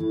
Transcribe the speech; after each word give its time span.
Er 0.00 0.06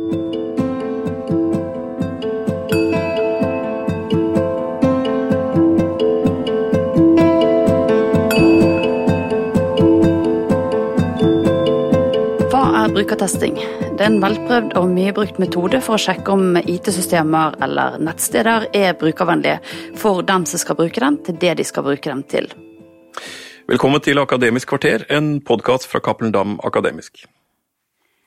brukertesting? 12.94 13.56
Det 13.56 14.02
er 14.02 14.06
en 14.06 14.22
velprøvd 14.22 14.78
og 14.78 14.88
mye 14.90 15.12
brukt 15.14 15.40
metode 15.42 15.82
for 15.82 15.98
å 15.98 16.02
sjekke 16.02 16.32
om 16.32 16.58
IT-systemer 16.62 17.58
eller 17.62 17.98
nettsteder 18.02 18.70
er 18.74 18.94
brukervennlige 18.94 19.60
for 19.98 20.22
dem 20.22 20.46
som 20.46 20.60
skal 20.60 20.78
bruke 20.80 21.00
dem, 21.00 21.18
til 21.26 21.42
det 21.42 21.58
de 21.58 21.66
skal 21.66 21.84
bruke 21.90 22.10
dem 22.10 22.24
til. 22.30 22.48
Velkommen 23.68 24.02
til 24.02 24.22
Akademisk 24.22 24.70
kvarter, 24.70 25.06
en 25.10 25.42
podkast 25.42 25.86
fra 25.90 26.00
Cappelen 26.00 26.32
Dam 26.32 26.60
Akademisk. 26.64 27.26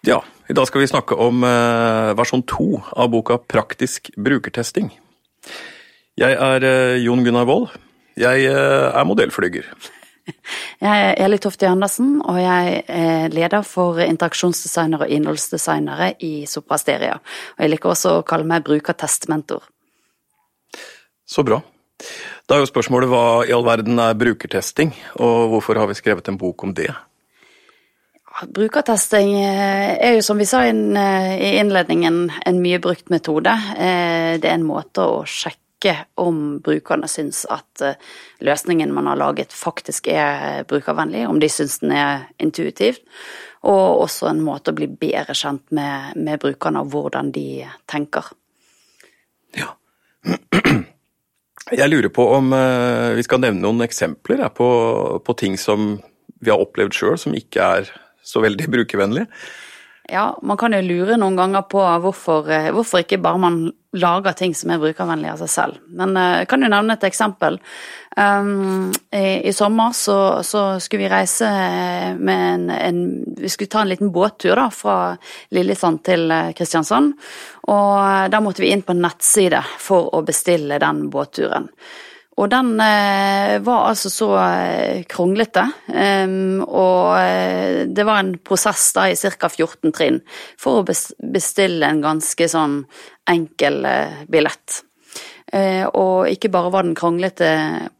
Ja, 0.03 0.25
i 0.51 0.53
dag 0.53 0.67
skal 0.67 0.83
vi 0.83 0.89
snakke 0.91 1.15
om 1.15 1.45
eh, 1.47 2.13
versjon 2.19 2.43
to 2.43 2.81
av 2.91 3.13
boka 3.13 3.37
Praktisk 3.39 4.09
brukertesting. 4.19 4.89
Jeg 6.19 6.35
er 6.35 6.65
eh, 6.67 6.97
Jon 7.05 7.23
Gunnar 7.23 7.47
Wold. 7.47 7.69
Jeg 8.19 8.49
eh, 8.51 8.87
er 8.91 9.07
modellflyger. 9.07 9.69
Jeg 10.83 11.05
er 11.05 11.21
Eli 11.23 11.39
Tofte 11.43 11.67
Andersen, 11.67 12.17
og 12.27 12.37
jeg 12.39 12.83
er 12.91 13.31
leder 13.31 13.63
for 13.67 13.99
interaksjonsdesignere 14.03 15.07
og 15.07 15.15
innholdsdesignere 15.15 16.09
i 16.23 16.47
Soprasteria. 16.47 17.17
Og 17.57 17.63
jeg 17.63 17.73
liker 17.73 17.91
også 17.91 18.13
å 18.17 18.25
kalle 18.27 18.47
meg 18.47 18.63
brukertestmentor. 18.67 19.67
Så 21.27 21.43
bra. 21.47 21.59
Da 22.47 22.55
er 22.55 22.63
jo 22.63 22.71
spørsmålet 22.71 23.11
hva 23.11 23.25
i 23.47 23.55
all 23.55 23.67
verden 23.67 24.03
er 24.03 24.19
brukertesting, 24.19 24.95
og 25.23 25.55
hvorfor 25.55 25.83
har 25.83 25.91
vi 25.91 25.99
skrevet 25.99 26.31
en 26.31 26.39
bok 26.39 26.67
om 26.67 26.75
det? 26.75 26.91
Brukertesting 28.41 29.35
eh, 29.45 29.97
er 30.01 30.15
jo 30.17 30.23
som 30.25 30.39
vi 30.41 30.47
sa 30.49 30.65
i 30.67 31.51
innledningen 31.59 32.31
en 32.47 32.61
mye 32.63 32.81
brukt 32.83 33.11
metode. 33.13 33.53
Eh, 33.77 34.39
det 34.41 34.49
er 34.49 34.57
en 34.57 34.67
måte 34.67 35.05
å 35.05 35.23
sjekke 35.29 35.95
om 36.23 36.59
brukerne 36.65 37.11
syns 37.11 37.45
at 37.51 37.85
eh, 37.85 37.99
løsningen 38.41 38.93
man 38.95 39.11
har 39.11 39.21
laget 39.21 39.53
faktisk 39.53 40.09
er 40.09 40.65
brukervennlig, 40.69 41.27
om 41.29 41.41
de 41.43 41.51
syns 41.53 41.81
den 41.83 41.93
er 41.99 42.27
intuitiv. 42.43 43.03
Og 43.69 44.07
også 44.07 44.31
en 44.31 44.43
måte 44.43 44.73
å 44.73 44.79
bli 44.79 44.89
bedre 44.89 45.37
kjent 45.39 45.69
med, 45.71 46.17
med 46.17 46.41
brukerne 46.43 46.83
og 46.83 46.95
hvordan 46.95 47.31
de 47.35 47.67
tenker. 47.91 48.33
Ja. 49.59 49.75
Jeg 51.73 51.89
lurer 51.89 52.11
på 52.11 52.25
om 52.35 52.51
vi 53.17 53.23
skal 53.23 53.41
nevne 53.45 53.63
noen 53.63 53.85
eksempler 53.85 54.43
på, 54.53 54.67
på 55.23 55.35
ting 55.39 55.55
som 55.61 55.95
vi 56.43 56.51
har 56.51 56.61
opplevd 56.61 56.97
sjøl 56.97 57.21
som 57.23 57.37
ikke 57.39 57.69
er 57.79 57.93
så 58.25 58.43
veldig 58.45 58.71
brukervennlig. 58.73 59.27
Ja, 60.11 60.39
man 60.43 60.59
kan 60.59 60.75
jo 60.75 60.81
lure 60.83 61.15
noen 61.17 61.37
ganger 61.39 61.63
på 61.71 61.83
hvorfor, 62.03 62.49
hvorfor 62.75 63.05
ikke 63.05 63.21
bare 63.23 63.39
man 63.39 63.59
lager 63.95 64.35
ting 64.35 64.55
som 64.57 64.73
er 64.73 64.81
brukervennlige 64.83 65.37
av 65.37 65.43
seg 65.45 65.51
selv. 65.53 65.79
Men 65.95 66.17
jeg 66.19 66.49
kan 66.51 66.65
jo 66.65 66.71
nevne 66.73 66.97
et 66.97 67.07
eksempel. 67.07 67.59
Um, 68.17 68.91
i, 69.15 69.53
sommer 69.57 69.95
så, 69.97 70.17
så, 70.45 70.65
skulle 70.83 71.07
vi 71.07 71.13
reise 71.13 71.49
med 72.19 72.43
en, 72.51 72.67
en, 72.75 72.99
Vi 73.39 73.49
skulle 73.49 73.73
ta 73.73 73.87
en 73.87 73.89
liten 73.89 74.11
båttur 74.13 74.59
da, 74.59 74.67
fra 74.75 74.97
Lillesand 75.55 76.03
til 76.05 76.35
Kristiansand. 76.59 77.15
Og 77.71 78.33
da 78.33 78.43
måtte 78.43 78.65
vi 78.65 78.73
inn 78.75 78.83
på 78.85 78.97
en 78.97 79.05
nettside 79.07 79.63
for 79.81 80.11
å 80.13 80.25
bestille 80.27 80.83
den 80.83 81.07
båtturen. 81.15 81.71
Og 82.41 82.49
den 82.49 82.71
eh, 82.81 83.59
var 83.61 83.89
altså 83.91 84.11
så 84.11 84.29
eh, 84.41 85.03
kronglete, 85.09 85.67
um, 85.93 86.63
og 86.65 87.19
eh, 87.19 87.83
det 87.93 88.07
var 88.09 88.23
en 88.23 88.33
prosess 88.41 88.87
da 88.97 89.11
i 89.11 89.19
ca. 89.19 89.51
14 89.51 89.93
trinn 89.93 90.23
for 90.61 90.81
å 90.81 90.87
bestille 90.87 91.91
en 91.91 92.01
ganske 92.05 92.49
sånn 92.49 92.81
enkel 93.29 93.85
billett. 94.33 94.81
Og 95.53 96.31
ikke 96.33 96.49
bare 96.49 96.71
var 96.73 96.87
den 96.87 96.95
kronglete 96.97 97.49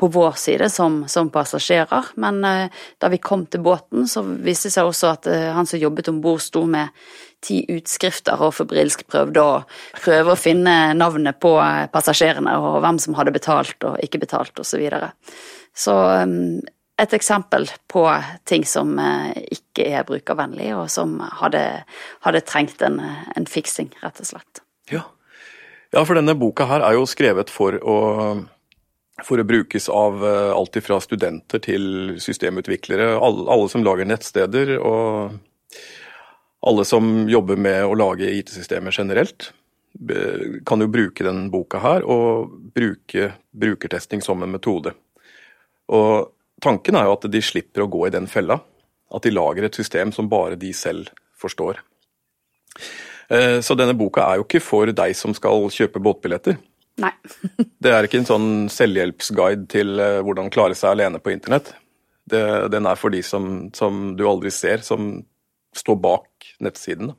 på 0.01 0.09
vår 0.09 0.39
side 0.41 0.71
som, 0.73 1.03
som 1.05 1.29
passasjerer, 1.31 2.15
men 2.17 2.41
da 2.41 3.11
vi 3.13 3.19
kom 3.21 3.45
til 3.45 3.61
båten, 3.61 4.07
så 4.09 4.23
viste 4.25 4.71
det 4.71 4.77
seg 4.79 4.89
også 4.89 5.11
at 5.11 5.29
han 5.29 5.69
som 5.69 5.83
jobbet 5.83 6.09
om 6.09 6.23
bord, 6.25 6.41
sto 6.41 6.65
med 6.65 6.89
ti 7.43 7.63
utskrifter 7.75 8.41
og 8.43 8.55
febrilsk 8.57 9.05
prøvde 9.11 9.43
å 9.43 9.57
prøve 10.03 10.35
å 10.35 10.39
finne 10.39 10.93
navnet 10.97 11.41
på 11.43 11.57
passasjerene 11.93 12.55
og 12.61 12.79
hvem 12.85 13.01
som 13.03 13.17
hadde 13.19 13.35
betalt 13.35 13.89
og 13.89 13.99
ikke 14.05 14.23
betalt 14.23 14.55
osv. 14.63 14.73
Så, 14.73 14.81
videre. 14.81 15.11
så 15.75 15.97
et 17.03 17.15
eksempel 17.17 17.67
på 17.91 18.07
ting 18.49 18.65
som 18.69 18.95
ikke 18.97 19.89
er 19.91 20.07
brukervennlig, 20.09 20.71
og 20.77 20.89
som 20.93 21.19
hadde, 21.43 21.63
hadde 22.25 22.45
trengt 22.47 22.83
en, 22.85 23.01
en, 23.37 23.49
fiksing, 23.49 23.91
rett 24.03 24.23
og 24.23 24.29
slett. 24.29 24.63
Ja. 24.93 25.05
ja, 25.93 26.03
for 26.05 26.19
denne 26.19 26.37
boka 26.39 26.69
her 26.71 26.85
er 26.87 26.99
jo 26.99 27.07
skrevet 27.11 27.53
for 27.53 27.79
å 27.83 28.01
for 29.23 29.39
å 29.39 29.45
brukes 29.47 29.87
av 29.93 30.23
alt 30.25 30.77
fra 30.83 30.97
studenter 31.05 31.61
til 31.63 31.85
systemutviklere, 32.19 33.13
alle, 33.23 33.45
alle 33.55 33.69
som 33.71 33.85
lager 33.87 34.09
nettsteder, 34.09 34.73
og 34.81 35.37
alle 36.63 36.85
som 36.87 37.29
jobber 37.29 37.59
med 37.59 37.85
å 37.85 37.97
lage 37.99 38.31
IT-systemer 38.31 38.95
generelt, 38.95 39.51
kan 40.65 40.81
jo 40.81 40.89
bruke 40.89 41.25
denne 41.25 41.51
boka 41.53 41.81
her 41.83 42.05
og 42.09 42.53
bruke 42.75 43.33
brukertesting 43.53 44.23
som 44.25 44.43
en 44.43 44.55
metode. 44.55 44.95
Og 45.93 46.31
tanken 46.63 46.97
er 46.97 47.09
jo 47.09 47.17
at 47.19 47.27
de 47.31 47.43
slipper 47.45 47.85
å 47.85 47.91
gå 47.91 48.07
i 48.07 48.15
den 48.15 48.29
fella. 48.31 48.61
At 49.13 49.27
de 49.27 49.35
lager 49.35 49.67
et 49.67 49.77
system 49.77 50.13
som 50.15 50.31
bare 50.33 50.57
de 50.57 50.73
selv 50.73 51.11
forstår. 51.37 51.83
Eh, 53.29 53.59
så 53.61 53.77
denne 53.77 53.97
boka 53.99 54.25
er 54.25 54.41
jo 54.41 54.47
ikke 54.47 54.63
for 54.65 54.93
deg 54.93 55.17
som 55.19 55.35
skal 55.37 55.69
kjøpe 55.73 56.01
båtbilletter. 56.03 56.57
Nei. 57.03 57.13
det 57.83 57.93
er 57.93 58.09
ikke 58.09 58.23
en 58.23 58.29
sånn 58.29 58.51
selvhjelpsguide 58.73 59.69
til 59.73 60.01
eh, 60.01 60.21
hvordan 60.25 60.53
klare 60.53 60.79
seg 60.79 60.95
alene 60.95 61.21
på 61.21 61.35
internett. 61.35 61.75
Det, 62.29 62.43
den 62.73 62.87
er 62.87 62.97
for 62.97 63.13
de 63.13 63.21
som, 63.27 63.69
som 63.77 64.13
du 64.17 64.25
aldri 64.29 64.53
ser, 64.55 64.85
som 64.87 65.19
står 65.77 65.99
bak 66.03 66.55
nettsiden. 66.63 67.13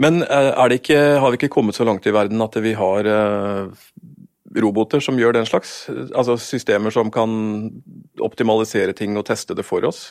Men 0.00 0.22
eh, 0.22 0.76
ikke, 0.76 0.98
har 1.20 1.30
vi 1.30 1.40
ikke 1.40 1.52
kommet 1.52 1.76
så 1.76 1.84
langt 1.84 2.06
i 2.08 2.14
verden 2.14 2.40
at 2.40 2.56
vi 2.64 2.72
har 2.78 3.04
eh, 3.04 3.90
roboter 4.56 5.02
som 5.04 5.18
gjør 5.20 5.36
den 5.36 5.48
slags? 5.48 5.90
Altså 6.14 6.38
systemer 6.40 6.94
som 6.94 7.12
kan 7.12 7.30
optimalisere 8.20 8.96
ting 8.96 9.18
og 9.20 9.26
teste 9.28 9.56
det 9.56 9.66
for 9.66 9.84
oss? 9.84 10.08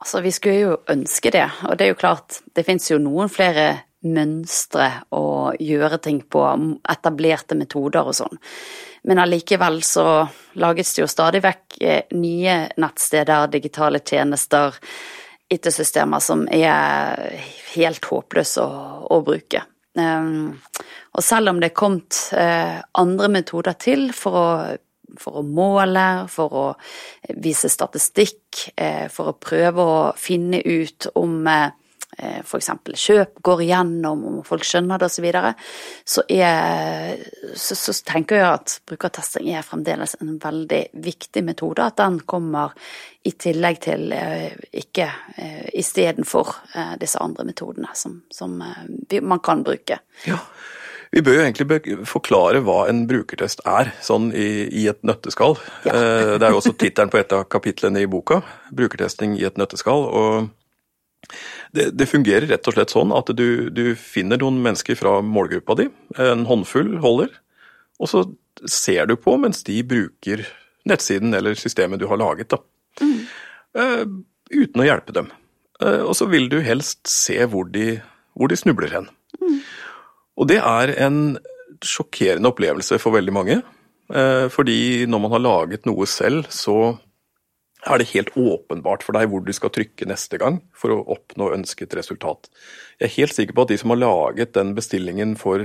Altså, 0.00 0.20
Vi 0.24 0.32
skulle 0.32 0.58
jo 0.58 0.76
ønske 0.88 1.30
det, 1.30 1.46
og 1.68 1.76
det 1.76 1.86
er 1.86 1.92
jo 1.92 2.00
klart, 2.00 2.40
det 2.56 2.64
fins 2.66 2.90
jo 2.90 2.98
noen 2.98 3.28
flere 3.28 3.84
mønstre 4.00 4.86
å 5.12 5.52
gjøre 5.60 5.98
ting 6.00 6.22
på, 6.24 6.40
etablerte 6.88 7.54
metoder 7.54 8.08
og 8.08 8.16
sånn. 8.16 8.40
Men 9.04 9.20
allikevel 9.20 9.82
så 9.84 10.04
lages 10.60 10.94
det 10.94 11.02
jo 11.02 11.08
stadig 11.08 11.42
vekk 11.44 11.76
eh, 11.84 12.02
nye 12.16 12.56
nettsteder, 12.80 13.48
digitale 13.52 14.00
tjenester, 14.00 14.76
IT-systemer 15.50 16.22
som 16.22 16.46
er 16.52 17.40
helt 17.74 18.06
håpløse 18.10 18.62
å, 18.62 18.84
å 19.10 19.20
bruke. 19.26 19.64
Um, 19.98 20.54
og 21.18 21.24
selv 21.26 21.50
om 21.50 21.58
det 21.58 21.72
er 21.72 21.78
kommet 21.78 22.18
uh, 22.36 22.78
andre 23.00 23.30
metoder 23.40 23.74
til 23.80 24.10
for 24.14 24.38
å, 24.38 24.50
for 25.18 25.40
å, 25.40 25.42
måle, 25.42 26.06
for 26.30 26.54
å 26.54 26.66
vise 27.42 27.70
statistikk, 27.72 28.68
uh, 28.78 29.08
for 29.10 29.32
å 29.32 29.38
prøve 29.42 29.82
å 29.82 29.98
finne 30.18 30.62
ut 30.62 31.10
om 31.18 31.40
uh, 31.50 31.72
f.eks. 32.20 32.70
kjøp 32.94 33.40
går 33.46 33.62
igjennom, 33.64 34.24
om 34.28 34.40
folk 34.46 34.64
skjønner 34.66 35.00
det 35.00 35.08
osv., 35.10 35.28
så, 36.04 36.24
så, 36.24 37.74
så, 37.74 37.78
så 37.78 37.94
tenker 38.06 38.40
jeg 38.40 38.48
at 38.48 38.76
brukertesting 38.88 39.52
er 39.54 39.66
fremdeles 39.66 40.16
en 40.20 40.36
veldig 40.42 40.82
viktig 41.04 41.44
metode. 41.46 41.86
At 41.86 42.00
den 42.00 42.20
kommer 42.28 42.74
i 43.26 43.32
tillegg 43.36 43.80
til, 43.84 44.10
eh, 44.16 44.52
ikke 44.82 45.08
eh, 45.36 45.66
istedenfor 45.80 46.54
disse 47.00 47.20
andre 47.20 47.44
metodene 47.48 47.90
som, 47.94 48.22
som 48.32 48.54
man 48.60 49.42
kan 49.44 49.64
bruke. 49.66 50.00
Ja. 50.28 50.38
Vi 51.10 51.24
bør 51.26 51.40
jo 51.40 51.42
egentlig 51.42 51.96
forklare 52.06 52.60
hva 52.62 52.84
en 52.86 53.02
brukertest 53.10 53.64
er, 53.66 53.90
sånn 54.04 54.28
i, 54.30 54.68
i 54.70 54.84
et 54.90 55.00
nøtteskall. 55.02 55.56
Ja. 55.82 55.96
Det 56.38 56.46
er 56.46 56.54
jo 56.54 56.60
også 56.60 56.76
tittelen 56.80 57.10
på 57.10 57.18
et 57.18 57.34
av 57.34 57.48
kapitlene 57.50 58.04
i 58.04 58.10
boka, 58.10 58.44
'Brukertesting 58.70 59.34
i 59.40 59.44
et 59.48 59.58
nøtteskall'. 59.58 60.06
og 60.06 60.50
det, 61.76 61.90
det, 61.94 62.06
fungerer 62.10 62.48
rett 62.50 62.66
og 62.68 62.74
slett 62.76 62.92
sånn 62.92 63.12
at 63.14 63.30
du, 63.36 63.70
du, 63.70 63.84
finner 63.98 64.40
noen 64.40 64.60
mennesker 64.64 64.98
fra 64.98 65.18
målgruppa 65.22 65.76
di, 65.78 65.86
en 66.18 66.46
håndfull 66.48 66.96
holder, 67.02 67.32
og 68.00 68.10
så 68.10 68.24
ser 68.68 69.06
du 69.10 69.16
på 69.20 69.36
mens 69.40 69.62
de 69.66 69.78
bruker 69.86 70.44
nettsiden 70.88 71.34
eller 71.36 71.58
systemet 71.58 72.00
du 72.00 72.08
har 72.10 72.20
laget. 72.20 72.50
da. 72.50 72.60
Mm. 73.00 73.20
Uh, 73.76 74.04
uten 74.50 74.82
å 74.82 74.88
hjelpe 74.88 75.14
dem. 75.16 75.30
Uh, 75.80 76.02
og 76.08 76.14
så 76.18 76.28
vil 76.30 76.48
du 76.52 76.58
helst 76.64 77.04
se 77.08 77.38
hvor 77.48 77.68
de, 77.72 78.00
hvor 78.34 78.50
de 78.50 78.58
snubler 78.58 78.92
hen. 78.96 79.10
Mm. 79.40 79.60
Og 80.40 80.50
det 80.50 80.58
er 80.60 80.94
en 81.06 81.20
sjokkerende 81.84 82.50
opplevelse 82.50 82.98
for 83.00 83.16
veldig 83.16 83.36
mange. 83.36 83.60
Uh, 84.10 84.48
fordi 84.52 85.06
når 85.08 85.22
man 85.22 85.36
har 85.36 85.44
laget 85.44 85.86
noe 85.88 86.08
selv, 86.10 86.48
så 86.50 86.96
er 87.88 88.00
det 88.00 88.10
helt 88.12 88.32
åpenbart 88.36 89.04
for 89.06 89.16
deg 89.16 89.30
hvor 89.30 89.44
du 89.44 89.52
skal 89.56 89.72
trykke 89.72 90.08
neste 90.08 90.40
gang 90.40 90.60
for 90.76 90.92
å 90.92 91.04
oppnå 91.14 91.50
ønsket 91.56 91.94
resultat. 91.96 92.50
Jeg 93.00 93.08
er 93.08 93.16
helt 93.16 93.36
sikker 93.36 93.56
på 93.56 93.64
at 93.64 93.72
de 93.72 93.78
som 93.80 93.94
har 93.94 94.02
laget 94.02 94.52
den 94.56 94.74
bestillingen 94.76 95.36
for 95.40 95.64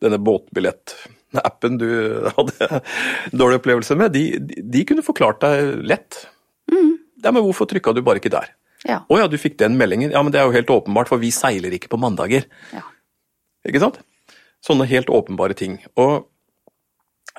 denne 0.00 0.20
båtbillett-appen 0.20 1.80
du 1.80 1.88
hadde 2.36 2.68
dårlig 3.42 3.60
opplevelse 3.60 3.96
med, 4.00 4.16
de, 4.16 4.24
de 4.40 4.84
kunne 4.88 5.04
forklart 5.04 5.42
deg 5.44 5.84
lett. 5.88 6.22
Mm. 6.72 6.96
Ja, 7.24 7.32
men 7.32 7.44
hvorfor 7.44 7.68
trykka 7.68 7.94
du 7.96 8.02
bare 8.04 8.20
ikke 8.20 8.32
der? 8.32 8.52
Ja. 8.88 9.02
Å 9.08 9.18
ja, 9.20 9.28
du 9.28 9.36
fikk 9.40 9.58
den 9.60 9.76
meldingen. 9.80 10.12
Ja, 10.14 10.22
men 10.24 10.32
det 10.32 10.40
er 10.40 10.48
jo 10.48 10.56
helt 10.56 10.72
åpenbart, 10.72 11.10
for 11.10 11.20
vi 11.20 11.32
seiler 11.34 11.72
ikke 11.76 11.90
på 11.92 12.00
mandager. 12.00 12.46
Ja. 12.72 12.84
Ikke 13.68 13.82
sant? 13.82 14.00
Sånne 14.64 14.88
helt 14.88 15.12
åpenbare 15.12 15.56
ting. 15.56 15.78
Og 16.00 16.24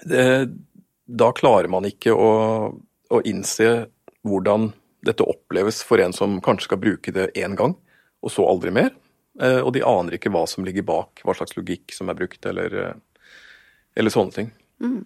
det, 0.05 0.51
da 1.05 1.31
klarer 1.37 1.69
man 1.71 1.87
ikke 1.89 2.13
å, 2.13 2.29
å 3.11 3.21
innse 3.27 3.69
hvordan 4.27 4.71
dette 5.05 5.25
oppleves 5.25 5.81
for 5.85 6.01
en 6.01 6.13
som 6.13 6.39
kanskje 6.43 6.69
skal 6.69 6.81
bruke 6.81 7.13
det 7.13 7.31
én 7.37 7.55
gang, 7.57 7.75
og 8.21 8.33
så 8.33 8.45
aldri 8.47 8.73
mer. 8.73 8.91
Eh, 9.41 9.59
og 9.61 9.73
de 9.75 9.83
aner 9.87 10.17
ikke 10.17 10.31
hva 10.33 10.43
som 10.49 10.65
ligger 10.67 10.85
bak, 10.85 11.23
hva 11.25 11.35
slags 11.37 11.55
logikk 11.57 11.93
som 11.95 12.11
er 12.11 12.19
brukt, 12.19 12.43
eller, 12.45 12.75
eh, 12.77 13.31
eller 13.97 14.13
sånne 14.13 14.35
ting. 14.35 14.51
Mm. 14.83 15.01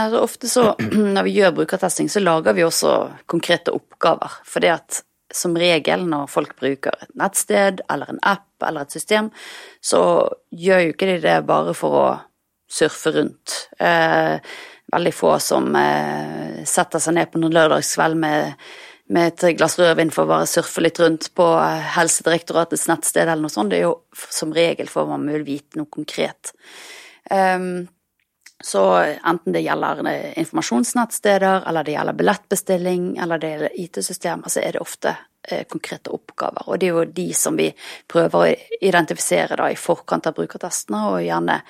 Altså 0.00 0.22
ofte 0.22 0.48
så, 0.50 0.64
når 1.16 1.28
vi 1.28 1.36
gjør 1.38 1.54
brukertesting, 1.60 2.10
så 2.10 2.22
lager 2.22 2.56
vi 2.56 2.66
også 2.66 2.96
konkrete 3.30 3.74
oppgaver. 3.74 4.40
For 4.46 4.64
det 4.64 4.74
at 4.74 5.02
som 5.30 5.54
regel 5.54 6.08
når 6.10 6.26
folk 6.30 6.56
bruker 6.58 6.96
et 7.04 7.12
nettsted 7.18 7.84
eller 7.92 8.10
en 8.10 8.24
app 8.26 8.66
eller 8.66 8.86
et 8.86 8.96
system, 8.96 9.30
så 9.80 10.02
gjør 10.50 10.84
jo 10.84 10.94
ikke 10.94 11.12
de 11.12 11.20
det 11.22 11.36
bare 11.46 11.74
for 11.78 11.98
å 12.00 12.08
surfe 12.70 13.12
rundt. 13.14 13.56
Eh, 13.78 14.38
veldig 14.92 15.12
få 15.14 15.34
som 15.42 15.68
eh, 15.78 16.62
setter 16.68 17.02
seg 17.02 17.16
ned 17.16 17.30
på 17.30 17.40
noen 17.42 17.54
lørdagskveld 17.56 18.18
med, 18.20 18.66
med 19.14 19.30
et 19.30 19.58
glass 19.58 19.78
rødvin 19.80 20.12
for 20.14 20.26
å 20.26 20.32
bare 20.34 20.50
surfe 20.50 20.82
litt 20.84 21.00
rundt 21.02 21.30
på 21.38 21.46
eh, 21.60 21.86
Helsedirektoratets 21.96 22.88
nettsted 22.90 23.26
eller 23.26 23.44
noe 23.44 23.54
sånt. 23.54 23.72
Det 23.72 23.80
er 23.80 23.88
jo 23.88 23.96
som 24.34 24.54
regel 24.56 24.90
for 24.90 25.10
man 25.10 25.28
vil 25.30 25.46
vite 25.46 25.80
noe 25.80 25.90
konkret. 25.90 26.52
Um, 27.30 27.86
så 28.60 28.82
enten 29.24 29.54
det 29.54 29.62
gjelder 29.64 30.04
eh, 30.10 30.38
informasjonsnettsteder, 30.42 31.64
eller 31.68 31.86
det 31.86 31.94
gjelder 31.94 32.18
billettbestilling, 32.18 33.10
eller 33.22 33.40
det 33.40 33.54
gjelder 33.54 33.76
IT-systemer, 33.84 34.52
så 34.52 34.60
er 34.60 34.76
det 34.76 34.84
ofte 34.84 35.14
konkrete 35.70 36.12
oppgaver. 36.12 36.66
Og 36.68 36.78
det 36.78 36.90
er 36.90 36.96
jo 36.98 37.04
de 37.16 37.26
som 37.34 37.56
vi 37.56 37.70
prøver 38.10 38.36
å 38.36 38.80
identifisere 38.84 39.56
da 39.56 39.70
i 39.72 39.78
forkant 39.78 40.28
av 40.28 40.36
brukertestene, 40.36 41.00
og 41.10 41.24
gjerne 41.24 41.60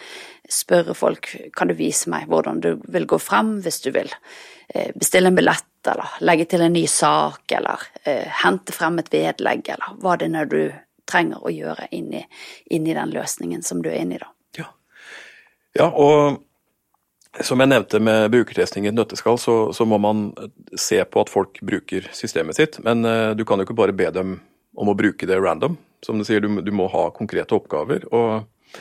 spørre 0.50 0.96
folk 0.98 1.30
kan 1.56 1.70
du 1.70 1.76
vise 1.78 2.10
meg 2.10 2.26
hvordan 2.30 2.60
du 2.64 2.70
vil 2.90 3.06
gå 3.06 3.18
frem 3.22 3.58
hvis 3.62 3.80
du 3.84 3.92
vil 3.94 4.10
eh, 4.74 4.90
bestille 4.96 5.30
en 5.30 5.38
billett, 5.38 5.66
eller 5.86 6.18
legge 6.26 6.48
til 6.50 6.66
en 6.66 6.74
ny 6.74 6.84
sak, 6.90 7.44
eller 7.56 7.86
eh, 8.04 8.26
hente 8.42 8.74
frem 8.74 8.98
et 9.00 9.12
vedlegg, 9.12 9.70
eller 9.76 9.96
hva 10.02 10.16
det 10.20 10.32
er 10.34 10.50
du 10.50 10.60
trenger 11.10 11.42
å 11.42 11.54
gjøre 11.54 11.88
inni, 11.96 12.22
inni 12.74 12.94
den 12.94 13.14
løsningen 13.14 13.62
som 13.66 13.82
du 13.82 13.90
er 13.90 14.02
inne 14.02 14.18
i, 14.18 14.22
da. 14.22 14.30
Ja. 14.60 14.68
ja, 15.78 15.88
og 15.90 16.42
som 17.38 17.62
jeg 17.62 17.70
nevnte 17.70 18.00
med 18.02 18.30
brukertesting 18.32 18.86
i 18.86 18.90
et 18.90 18.96
nøtteskall, 18.96 19.38
så, 19.38 19.56
så, 19.76 19.86
må 19.86 20.00
man 20.02 20.30
se 20.74 20.98
på 21.06 21.22
at 21.22 21.30
folk 21.30 21.60
bruker 21.62 22.08
systemet 22.16 22.58
sitt. 22.58 22.80
Men 22.82 23.06
uh, 23.06 23.30
du 23.38 23.44
kan 23.46 23.60
jo 23.60 23.68
ikke 23.68 23.78
bare 23.78 23.94
be 23.94 24.10
dem 24.14 24.40
om 24.74 24.90
å 24.90 24.96
bruke 24.98 25.28
det 25.30 25.38
random. 25.38 25.78
Som 26.02 26.18
du 26.18 26.26
sier, 26.26 26.42
du, 26.42 26.50
du, 26.64 26.72
må 26.74 26.88
ha 26.90 27.06
konkrete 27.14 27.54
oppgaver. 27.54 28.08
Og 28.10 28.80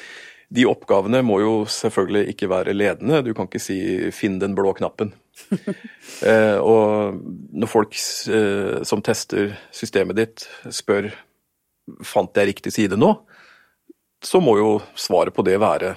de 0.50 0.66
oppgavene 0.66 1.22
må 1.22 1.38
jo 1.44 1.54
selvfølgelig 1.70 2.34
ikke 2.34 2.50
være 2.50 2.74
ledende. 2.74 3.22
Du 3.22 3.36
kan 3.38 3.46
ikke 3.50 3.62
si 3.62 4.10
'finn 4.16 4.42
den 4.42 4.58
blå 4.58 4.74
knappen'. 4.74 5.14
uh, 6.26 6.58
og 6.74 7.22
når 7.54 7.70
folk 7.70 7.94
uh, 8.34 8.82
som 8.82 9.06
tester 9.06 9.54
systemet 9.70 10.18
ditt 10.18 10.50
spør 10.74 11.12
'fant 12.02 12.34
jeg 12.34 12.56
riktig 12.56 12.74
side 12.74 12.98
nå', 12.98 13.14
så 14.26 14.42
må 14.42 14.58
jo 14.58 14.80
svaret 14.98 15.38
på 15.38 15.46
det 15.46 15.62
være 15.62 15.96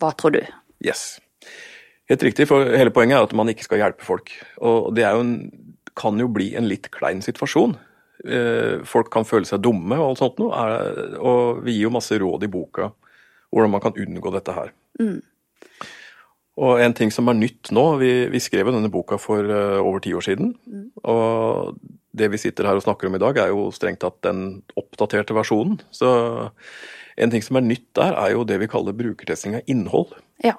Hva 0.00 0.14
tror 0.16 0.32
du? 0.34 0.40
Yes. 0.82 1.18
Helt 2.08 2.24
riktig, 2.24 2.48
for 2.48 2.64
hele 2.72 2.92
poenget 2.94 3.18
er 3.18 3.26
at 3.26 3.34
man 3.36 3.50
ikke 3.52 3.66
skal 3.66 3.82
hjelpe 3.82 4.06
folk. 4.06 4.32
Og 4.64 4.94
det 4.96 5.04
jo 5.04 5.24
en, 5.24 5.34
kan 5.98 6.20
jo 6.20 6.28
bli 6.32 6.54
en 6.56 6.68
litt 6.70 6.88
klein 6.94 7.20
situasjon. 7.24 7.76
Eh, 8.24 8.80
folk 8.88 9.12
kan 9.14 9.26
føle 9.28 9.46
seg 9.46 9.62
dumme 9.62 9.98
og 9.98 10.12
alt 10.12 10.22
sånt 10.22 10.40
noe. 10.40 10.62
Og 11.20 11.60
vi 11.66 11.76
gir 11.76 11.88
jo 11.88 11.94
masse 11.94 12.16
råd 12.18 12.46
i 12.48 12.52
boka 12.52 12.92
hvordan 13.48 13.72
man 13.72 13.80
kan 13.80 13.96
unngå 13.96 14.32
dette 14.34 14.52
her. 14.52 14.72
Mm. 15.00 15.20
Og 16.58 16.80
en 16.82 16.94
ting 16.96 17.12
som 17.14 17.30
er 17.30 17.38
nytt 17.38 17.70
nå, 17.72 17.84
vi, 18.00 18.10
vi 18.32 18.40
skrev 18.42 18.68
jo 18.68 18.74
denne 18.74 18.90
boka 18.92 19.16
for 19.20 19.46
uh, 19.46 19.78
over 19.78 20.02
ti 20.04 20.12
år 20.16 20.26
siden. 20.26 20.50
Mm. 20.66 20.88
Og 21.08 21.78
det 22.18 22.28
vi 22.32 22.40
sitter 22.42 22.66
her 22.68 22.76
og 22.76 22.84
snakker 22.84 23.08
om 23.08 23.16
i 23.16 23.22
dag, 23.22 23.38
er 23.38 23.52
jo 23.52 23.68
strengt 23.74 24.02
tatt 24.02 24.18
den 24.26 24.60
oppdaterte 24.76 25.36
versjonen. 25.36 25.78
Så 25.94 26.10
en 27.16 27.32
ting 27.32 27.44
som 27.46 27.60
er 27.60 27.66
nytt 27.66 27.86
der, 27.96 28.16
er 28.18 28.34
jo 28.34 28.44
det 28.48 28.58
vi 28.60 28.70
kaller 28.70 28.96
brukertesting 28.96 29.56
av 29.60 29.70
innhold. 29.70 30.16
Ja. 30.44 30.58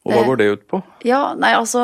Og 0.00 0.14
hva 0.14 0.20
går 0.30 0.38
det 0.40 0.46
ut 0.48 0.62
på? 0.70 0.78
Ja, 1.04 1.34
nei 1.36 1.50
altså 1.52 1.82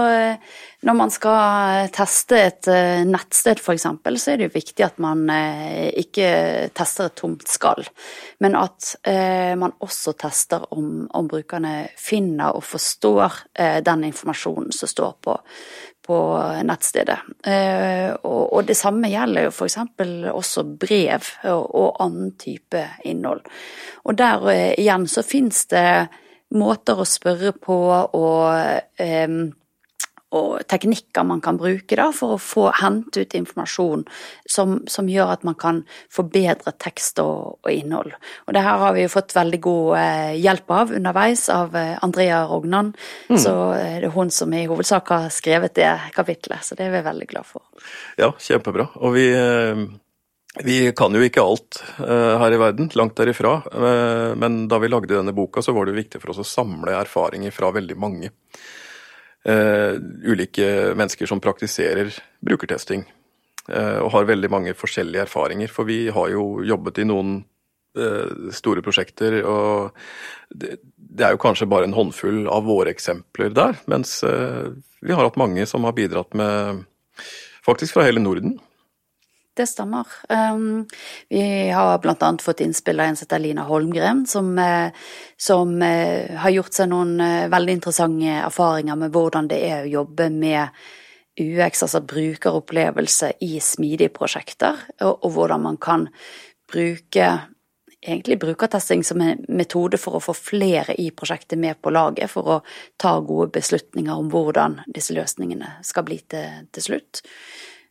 Når 0.87 0.97
man 0.97 1.11
skal 1.13 1.91
teste 1.93 2.39
et 2.47 2.69
eh, 2.73 3.03
nettsted 3.05 3.61
f.eks., 3.61 3.85
så 3.85 4.33
er 4.33 4.41
det 4.41 4.49
jo 4.49 4.55
viktig 4.55 4.87
at 4.87 5.01
man 5.03 5.27
eh, 5.33 5.91
ikke 6.01 6.29
tester 6.77 7.11
et 7.11 7.17
tomt 7.19 7.45
skall, 7.51 7.85
men 8.41 8.57
at 8.57 8.95
eh, 9.05 9.53
man 9.59 9.75
også 9.85 10.15
tester 10.17 10.65
om, 10.73 11.05
om 11.13 11.29
brukerne 11.29 11.91
finner 12.01 12.57
og 12.57 12.65
forstår 12.65 13.43
den 13.85 14.07
informasjonen 14.09 14.73
som 14.73 14.89
står 14.89 15.17
på, 15.25 15.35
på 16.07 16.19
nettstedet. 16.69 17.17
Og, 18.23 18.61
det 18.69 18.77
samme 18.79 19.11
gjelder 19.11 19.49
jo 19.49 19.55
f.eks. 19.55 19.79
også 20.33 20.65
brev 20.79 21.33
og 21.51 21.99
annen 22.05 22.37
type 22.39 22.85
innhold. 23.09 23.43
Og 24.07 24.17
der 24.21 24.47
igjen 24.77 25.09
så 25.11 25.25
finnes 25.27 25.65
det 25.73 25.89
måter 26.54 27.00
å 27.00 27.08
spørre 27.08 27.52
på 27.58 27.78
og, 28.14 29.00
og 30.34 30.62
teknikker 30.69 31.25
man 31.26 31.40
kan 31.44 31.58
bruke 31.58 31.96
da, 31.98 32.08
for 32.14 32.34
å 32.34 32.40
få 32.43 32.66
hente 32.81 33.22
ut 33.22 33.37
informasjon 33.38 34.02
som, 34.50 34.78
som 34.90 35.08
gjør 35.10 35.32
at 35.37 35.44
man 35.46 35.56
kan 35.58 35.82
forbedre 36.12 36.75
tekst 36.82 37.20
og, 37.22 37.60
og, 37.62 37.70
innhold. 37.70 38.14
Og 38.46 38.56
det 38.56 38.64
her 38.66 38.82
har 38.82 38.96
vi 38.96 39.04
jo 39.04 39.12
fått 39.12 39.37
veldig 39.37 39.60
god 39.66 39.93
eh, 40.00 40.32
hjelp 40.43 40.75
av 40.81 40.96
underveis 40.98 41.46
av 41.52 41.76
eh, 41.78 41.94
Andrea 42.02 42.43
Rognan. 42.50 42.93
Mm. 43.31 43.38
Så 43.38 43.54
eh, 43.76 44.00
det 44.02 44.10
er 44.10 44.16
hun 44.16 44.32
som 44.34 44.52
i 44.56 44.66
hovedsak 44.66 45.14
har 45.14 45.31
skrevet 45.34 45.76
det 45.78 45.93
kapitlet, 46.16 46.66
så 46.66 46.78
det 46.78 46.88
er 46.88 46.98
vi 46.98 47.06
veldig 47.06 47.31
glad 47.31 47.48
for. 47.48 47.62
Ja, 48.19 48.32
kjempebra. 48.34 48.90
Og 48.98 49.14
vi 49.16 49.31
vi 50.64 50.93
kan 50.97 51.14
jo 51.14 51.23
ikke 51.25 51.44
alt 51.44 51.81
uh, 52.00 52.37
her 52.41 52.55
i 52.55 52.61
verden, 52.61 52.88
langt 52.97 53.17
derifra. 53.19 53.58
Uh, 53.73 54.32
men 54.38 54.64
da 54.70 54.79
vi 54.81 54.88
lagde 54.88 55.15
denne 55.15 55.34
boka, 55.36 55.63
så 55.63 55.75
var 55.77 55.89
det 55.89 55.96
viktig 55.98 56.20
for 56.22 56.32
oss 56.32 56.41
å 56.43 56.48
samle 56.48 56.94
erfaringer 56.96 57.55
fra 57.55 57.72
veldig 57.75 57.96
mange. 58.01 58.32
Uh, 59.46 59.98
ulike 60.27 60.94
mennesker 60.98 61.29
som 61.29 61.43
praktiserer 61.43 62.15
brukertesting. 62.44 63.05
og 63.67 64.13
har 64.15 64.29
veldig 64.29 64.48
mange 64.51 64.72
forskjellige 64.79 65.25
erfaringer. 65.27 65.69
For 65.69 65.84
vi 65.89 66.06
har 66.08 66.29
jo 66.31 66.63
jobbet 66.63 67.01
i 67.03 67.06
noen 67.08 67.41
store 68.53 68.82
prosjekter, 68.84 69.41
og 69.48 69.96
det, 70.53 70.77
er 71.19 71.32
jo 71.32 71.41
kanskje 71.41 71.67
bare 71.67 71.89
en 71.89 71.96
håndfull 71.96 72.44
av 72.53 72.63
våre 72.69 72.93
eksempler 72.93 73.51
der. 73.56 73.75
Mens 73.91 74.20
vi 74.22 75.10
har 75.10 75.25
hatt 75.25 75.41
mange 75.41 75.67
som 75.67 75.89
har 75.89 75.96
bidratt 75.96 76.36
med 76.36 76.84
faktisk 77.67 77.96
fra 77.96 78.06
hele 78.06 78.22
Norden. 78.22 78.60
Det 79.56 79.65
stemmer. 79.67 80.06
Um, 80.29 80.86
vi 81.29 81.69
har 81.72 81.98
bl.a. 81.98 82.36
fått 82.43 82.60
innspill 82.60 83.01
av 83.01 83.06
en 83.06 83.17
som 83.17 83.25
heter 83.25 83.39
Lina 83.39 83.63
Holmgren, 83.65 84.27
som, 84.27 84.51
uh, 84.58 84.91
som 85.36 85.82
uh, 85.82 86.36
har 86.36 86.53
gjort 86.53 86.77
seg 86.77 86.91
noen 86.93 87.15
uh, 87.22 87.48
veldig 87.48 87.79
interessante 87.79 88.34
erfaringer 88.43 88.98
med 89.01 89.15
hvordan 89.15 89.48
det 89.48 89.63
er 89.65 89.86
å 89.86 89.93
jobbe 89.94 90.29
med 90.34 90.82
UX, 91.41 91.86
altså 91.86 92.03
brukeropplevelse, 92.05 93.32
i 93.48 93.56
smidige 93.65 94.13
prosjekter, 94.13 94.77
og, 95.01 95.25
og 95.25 95.32
hvordan 95.39 95.65
man 95.65 95.81
kan 95.81 96.05
bruke 96.69 97.31
egentlig 98.06 98.39
brukertesting 98.43 99.05
som 99.05 99.20
en 99.25 99.41
metode 99.48 99.98
for 100.01 100.19
å 100.19 100.22
få 100.22 100.34
flere 100.36 100.94
i 101.01 101.08
prosjektet 101.17 101.58
med 101.58 101.81
på 101.81 101.93
laget, 101.96 102.31
for 102.31 102.58
å 102.58 102.58
ta 103.01 103.15
gode 103.25 103.55
beslutninger 103.56 104.13
om 104.13 104.29
hvordan 104.32 104.82
disse 104.86 105.17
løsningene 105.17 105.79
skal 105.86 106.06
bli 106.06 106.20
til, 106.29 106.69
til 106.77 106.86
slutt. 106.91 107.22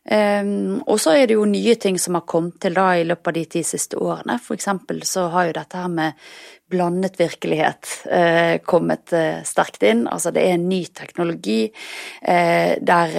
Um, 0.06 0.82
og 0.86 1.00
så 1.02 1.16
er 1.18 1.26
det 1.26 1.34
jo 1.34 1.46
nye 1.50 1.74
ting 1.82 1.96
som 1.98 2.14
har 2.14 2.22
kommet 2.30 2.60
til 2.62 2.76
da 2.76 2.92
i 2.94 3.02
løpet 3.06 3.26
av 3.26 3.34
de 3.34 3.44
ti 3.56 3.62
siste 3.66 3.98
årene. 3.98 4.36
For 4.38 4.54
eksempel 4.54 5.00
så 5.02 5.24
har 5.32 5.48
jo 5.48 5.56
dette 5.56 5.80
her 5.80 5.90
med 5.90 6.28
blandet 6.70 7.18
virkelighet 7.18 7.90
uh, 8.06 8.54
kommet 8.62 9.10
uh, 9.16 9.42
sterkt 9.46 9.82
inn. 9.82 10.04
Altså 10.06 10.30
det 10.34 10.44
er 10.46 10.54
en 10.54 10.68
ny 10.70 10.84
teknologi 10.94 11.64
uh, 11.66 12.72
der, 12.78 13.16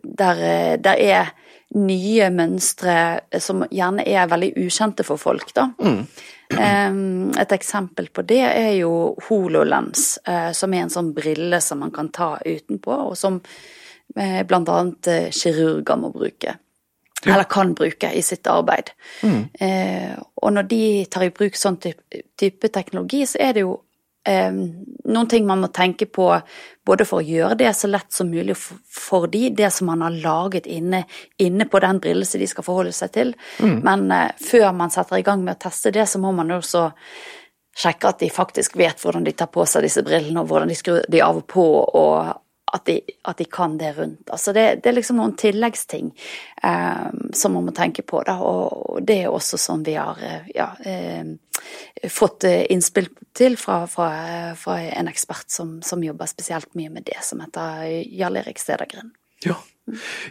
der, 0.00 0.40
der, 0.80 0.96
er 0.96 1.34
nye 1.76 2.30
mønstre 2.32 2.94
som 3.38 3.66
gjerne 3.70 4.06
er 4.08 4.30
veldig 4.30 4.54
ukjente 4.58 5.04
for 5.06 5.20
folk, 5.20 5.52
da. 5.54 5.68
Mm. 5.84 6.00
Um, 6.50 7.28
et 7.38 7.52
eksempel 7.54 8.08
på 8.10 8.24
det 8.26 8.40
er 8.48 8.72
jo 8.80 9.12
HoloLens, 9.28 10.16
som 10.56 10.72
er 10.74 10.82
en 10.82 10.90
sånn 10.90 11.12
brille 11.14 11.60
som 11.62 11.78
man 11.84 11.92
kan 11.94 12.08
ta 12.10 12.32
utenpå, 12.42 12.96
og 13.12 13.14
som 13.20 13.38
eh, 14.16 14.40
annet 14.44 15.06
eh, 15.06 15.30
kirurger 15.30 16.00
må 16.00 16.10
bruke. 16.14 16.56
Ja. 17.24 17.34
Eller 17.34 17.44
kan 17.44 17.74
bruke 17.74 18.12
i 18.12 18.22
sitt 18.22 18.46
arbeid. 18.46 18.90
Mm. 19.22 19.48
Eh, 19.60 20.18
og 20.36 20.52
når 20.52 20.68
de 20.70 20.82
tar 21.10 21.26
i 21.26 21.34
bruk 21.34 21.56
sånn 21.56 21.76
type, 21.76 22.22
type 22.40 22.70
teknologi, 22.72 23.26
så 23.28 23.42
er 23.44 23.52
det 23.56 23.64
jo 23.66 23.74
eh, 24.24 24.52
noen 24.52 25.28
ting 25.28 25.44
man 25.48 25.60
må 25.60 25.68
tenke 25.68 26.08
på 26.08 26.30
både 26.86 27.04
for 27.08 27.20
å 27.20 27.26
gjøre 27.26 27.58
det 27.60 27.74
så 27.76 27.90
lett 27.92 28.08
som 28.12 28.30
mulig 28.32 28.56
for, 28.56 28.80
for 28.88 29.28
de, 29.28 29.50
det 29.52 29.68
som 29.74 29.90
man 29.92 30.06
har 30.06 30.16
laget 30.16 30.66
inne, 30.66 31.04
inne 31.36 31.68
på 31.68 31.82
den 31.84 32.00
brillelse 32.00 32.40
de 32.40 32.48
skal 32.48 32.64
forholde 32.64 32.96
seg 32.96 33.12
til. 33.16 33.34
Mm. 33.60 33.76
Men 33.84 34.08
eh, 34.16 34.30
før 34.40 34.70
man 34.76 34.94
setter 34.94 35.20
i 35.20 35.26
gang 35.26 35.44
med 35.44 35.58
å 35.58 35.62
teste 35.68 35.92
det, 35.92 36.08
så 36.08 36.22
må 36.22 36.32
man 36.36 36.56
også 36.56 36.88
sjekke 37.80 38.10
at 38.10 38.24
de 38.24 38.30
faktisk 38.32 38.80
vet 38.80 39.00
hvordan 39.00 39.28
de 39.28 39.36
tar 39.36 39.52
på 39.52 39.64
seg 39.68 39.84
disse 39.84 40.02
brillene, 40.04 40.40
og 40.40 40.48
hvordan 40.48 40.72
de 40.72 40.76
skrur 40.78 41.04
de 41.04 41.20
av 41.24 41.38
og 41.38 41.46
på, 41.48 41.66
og 42.00 42.32
at 42.72 42.86
de, 42.86 43.00
at 43.28 43.38
de, 43.38 43.44
kan 43.50 43.76
det 43.78 43.92
rundt. 43.96 44.30
Altså 44.30 44.52
det, 44.52 44.64
det, 44.82 44.90
er 44.90 44.96
liksom 44.98 45.18
noen 45.18 45.34
tilleggsting 45.38 46.10
eh, 46.62 47.08
som 47.34 47.56
man 47.56 47.66
må 47.66 47.74
tenke 47.76 48.04
på, 48.06 48.22
da, 48.26 48.36
og 48.40 49.00
det 49.06 49.22
er 49.24 49.34
også 49.34 49.58
sånn 49.60 49.84
vi 49.86 49.96
har 49.98 50.20
eh, 50.22 50.50
ja, 50.54 50.68
eh, 50.86 51.34
fått 52.10 52.46
eh, 52.48 52.64
innspill 52.70 53.10
til 53.36 53.58
fra, 53.60 53.82
fra, 53.90 54.10
fra 54.58 54.78
en 54.90 55.10
ekspert 55.10 55.50
som, 55.50 55.78
som, 55.86 56.04
jobber 56.04 56.30
spesielt 56.30 56.70
mye 56.78 56.92
med 56.94 57.08
det, 57.10 57.18
som 57.26 57.42
heter 57.42 57.86
Jarl 58.06 58.40
Erik 58.42 58.62
Stedergren. 58.62 59.12
Ja, 59.44 59.56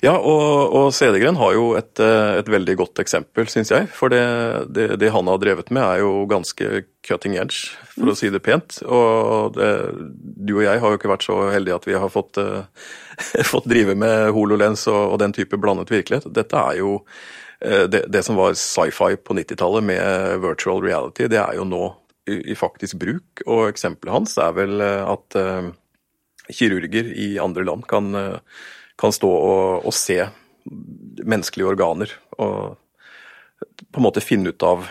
ja, 0.04 0.14
og, 0.16 0.74
og 0.76 0.90
Cedergren 0.96 1.38
har 1.40 1.54
jo 1.56 1.66
et, 1.80 2.00
eh, 2.04 2.40
et, 2.40 2.50
veldig 2.50 2.76
godt 2.80 3.02
eksempel, 3.04 3.48
syns 3.52 3.72
jeg. 3.74 3.90
For 3.96 4.12
det, 4.14 4.22
det, 4.76 4.88
det, 5.02 5.12
han 5.14 5.30
har 5.30 5.42
drevet 5.42 5.72
med 5.76 5.84
er 5.84 6.04
jo 6.04 6.26
ganske 6.30 6.84
cutting 7.06 7.38
edge, 7.40 7.74
for 7.94 8.08
mm. 8.08 8.14
å 8.14 8.18
si 8.20 8.32
det 8.34 8.44
pent. 8.46 8.80
Og 8.86 9.58
det, 9.58 9.72
du 10.16 10.56
og 10.58 10.64
jeg 10.66 10.84
har 10.84 10.94
jo 10.94 11.00
ikke 11.00 11.12
vært 11.12 11.28
så 11.28 11.38
heldige 11.54 11.80
at 11.80 11.90
vi 11.90 11.98
har 12.00 12.14
fått, 12.14 12.40
uh, 12.42 12.64
fått 13.54 13.70
drive 13.70 13.98
med 14.00 14.32
hololens 14.36 14.88
og, 14.92 15.02
og, 15.14 15.20
den 15.24 15.36
type 15.36 15.60
blandet 15.62 15.92
virkelighet. 15.94 16.30
Dette 16.36 16.64
er 16.72 16.80
jo 16.82 17.00
uh, 17.02 17.86
det, 17.90 18.24
som 18.26 18.40
var 18.40 18.58
sci-fi 18.60 19.16
på 19.20 19.38
90-tallet 19.42 19.90
med 19.92 20.40
virtual 20.46 20.84
reality, 20.86 21.30
det 21.32 21.42
er 21.44 21.60
jo 21.60 21.68
nå 21.68 21.84
i, 22.30 22.42
i, 22.54 22.58
faktisk 22.58 23.00
bruk. 23.02 23.46
Og 23.48 23.68
eksempelet 23.70 24.16
hans 24.16 24.40
er 24.42 24.58
vel 24.58 24.82
at 24.84 25.38
kirurger 26.50 27.10
i 27.14 27.32
andre 27.42 27.62
land 27.66 27.84
kan 27.90 28.14
kan 29.00 29.14
stå 29.16 29.30
og, 29.30 29.86
og, 29.88 29.94
se 29.96 30.20
menneskelige 31.24 31.70
organer 31.70 32.12
og 32.38 32.76
på 33.90 34.02
en 34.02 34.06
måte 34.06 34.24
finne 34.24 34.52
ut 34.52 34.66
av 34.66 34.84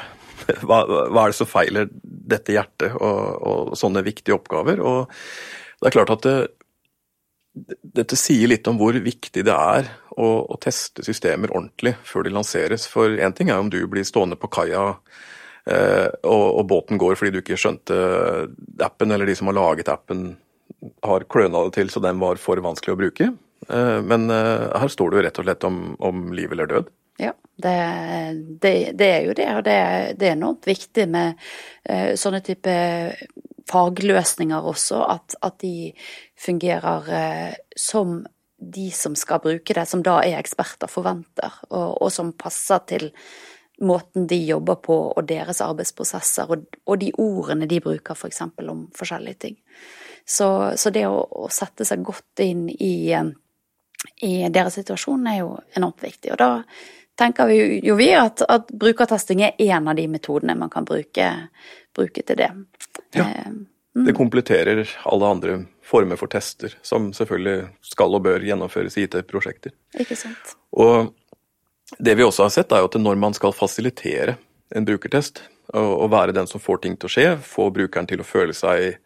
hva, 0.65 0.81
hva 0.87 1.25
er 1.25 1.33
det 1.33 1.37
som 1.37 1.49
feiler 1.49 1.88
dette 2.03 2.55
hjertet, 2.55 2.95
og, 2.97 3.21
og, 3.37 3.75
sånne 3.77 4.05
viktige 4.07 4.37
oppgaver. 4.37 4.81
Og 4.81 5.11
det 5.81 5.91
er 5.91 5.97
klart 5.97 6.12
at 6.15 6.25
det, 6.25 6.37
dette 7.83 8.19
sier 8.19 8.50
litt 8.50 8.69
om 8.71 8.79
hvor 8.81 8.97
viktig 9.03 9.45
det 9.45 9.55
er 9.55 9.91
å, 10.17 10.29
å 10.49 10.59
teste 10.62 11.05
systemer 11.07 11.53
ordentlig 11.55 11.95
før 12.07 12.27
de 12.27 12.35
lanseres. 12.35 12.87
For 12.91 13.19
én 13.19 13.35
ting 13.37 13.53
er 13.53 13.61
om 13.61 13.71
du 13.73 13.81
blir 13.91 14.07
stående 14.09 14.38
på 14.41 14.50
kaia 14.53 14.85
eh, 15.69 16.09
og, 16.23 16.47
og, 16.47 16.65
båten 16.71 17.00
går 17.00 17.19
fordi 17.19 17.35
du 17.35 17.43
ikke 17.43 17.59
skjønte 17.61 17.99
appen, 18.85 19.12
eller 19.12 19.29
de 19.29 19.37
som 19.38 19.50
har 19.50 19.59
laget 19.59 19.93
appen 19.93 20.31
har 21.05 21.27
kløna 21.31 21.67
det 21.67 21.79
til 21.79 21.91
så 21.91 22.03
den 22.05 22.21
var 22.23 22.41
for 22.41 22.61
vanskelig 22.62 22.95
å 22.95 23.00
bruke. 23.00 23.31
Eh, 23.69 23.99
men 24.03 24.31
eh, 24.31 24.69
her 24.79 24.93
står 24.93 25.11
det 25.11 25.19
jo 25.19 25.27
rett 25.27 25.43
og 25.43 25.49
slett 25.49 25.69
om, 25.69 25.83
om 25.99 26.31
liv 26.37 26.55
eller 26.55 26.71
død. 26.71 26.91
Ja, 27.19 27.33
det, 27.59 27.75
det, 28.62 28.73
det, 28.95 29.11
er 29.11 29.27
jo 29.27 29.35
det, 29.35 29.49
og 29.59 29.65
det, 29.67 29.79
det 30.21 30.29
er 30.29 30.37
enormt 30.37 30.69
viktig 30.71 31.09
med 31.11 31.35
uh, 31.91 32.12
sånne 32.15 32.38
type 32.47 32.75
fagløsninger 33.67 34.69
også, 34.71 35.00
at, 35.17 35.35
at 35.43 35.57
de 35.65 35.91
fungerer 36.38 37.11
som 37.75 38.21
de 38.59 38.91
som 38.95 39.15
skal 39.19 39.43
bruke 39.43 39.75
det, 39.75 39.85
som 39.87 40.03
da 40.03 40.19
er 40.23 40.38
eksperter, 40.38 40.91
forventer, 40.91 41.61
og, 41.71 41.99
og 42.03 42.11
som 42.15 42.33
passer 42.38 42.83
til 42.91 43.09
måten 43.79 44.27
de 44.27 44.38
jobber 44.43 44.81
på 44.83 44.97
og 45.12 45.27
deres 45.29 45.62
arbeidsprosesser, 45.62 46.50
og, 46.50 46.65
og 46.87 46.99
de 46.99 47.12
ordene 47.23 47.69
de 47.71 47.79
bruker 47.83 48.19
f.eks. 48.19 48.43
For 48.57 48.73
om 48.73 48.88
forskjellige 48.99 49.43
ting. 49.47 49.59
Så, 50.29 50.49
så 50.77 50.91
det 50.93 51.07
å, 51.09 51.21
å, 51.23 51.47
sette 51.53 51.87
seg 51.88 52.03
godt 52.05 52.43
inn 52.45 52.67
i 52.69 53.15
i 54.23 54.49
deres 54.52 54.78
situasjon 54.78 55.26
er 55.26 55.40
jo 55.40 55.50
enormt 55.76 56.02
viktig. 56.02 56.33
Og 56.35 56.38
da 56.40 56.50
tenker 57.19 57.50
vi 57.50 57.59
jo 57.87 57.97
vi 57.99 58.12
at, 58.14 58.43
at 58.47 58.71
brukertesting 58.71 59.43
er 59.43 59.59
en 59.69 59.90
av 59.90 59.99
de 59.99 60.07
metodene 60.11 60.55
man 60.59 60.71
kan 60.71 60.87
bruke, 60.87 61.31
bruke 61.97 62.23
til 62.23 62.38
det. 62.38 62.50
Ja, 63.17 63.26
eh, 63.26 63.50
mm. 63.50 64.05
det 64.07 64.17
kompletterer 64.19 64.85
alle 65.11 65.33
andre 65.35 65.59
former 65.88 66.21
for 66.21 66.31
tester 66.31 66.75
som 66.85 67.11
selvfølgelig 67.17 67.71
skal 67.95 68.14
og 68.14 68.26
bør 68.26 68.45
gjennomføres 68.45 68.99
i 68.99 69.07
IT-prosjekter. 69.09 69.75
Ikke 69.99 70.19
sant. 70.19 70.57
Og 70.76 71.14
det 71.99 72.19
vi 72.19 72.26
også 72.26 72.45
har 72.45 72.52
sett, 72.52 72.73
er 72.73 72.85
jo 72.85 72.90
at 72.90 72.99
når 73.00 73.19
man 73.19 73.35
skal 73.37 73.57
fasilitere 73.57 74.37
en 74.76 74.85
brukertest, 74.85 75.40
og 75.76 76.09
være 76.12 76.33
den 76.33 76.47
som 76.49 76.61
får 76.61 76.81
ting 76.85 76.95
til 76.97 77.09
å 77.09 77.12
skje, 77.12 77.28
få 77.45 77.69
brukeren 77.73 78.07
til 78.09 78.23
å 78.23 78.26
føle 78.26 78.55
seg 78.57 78.99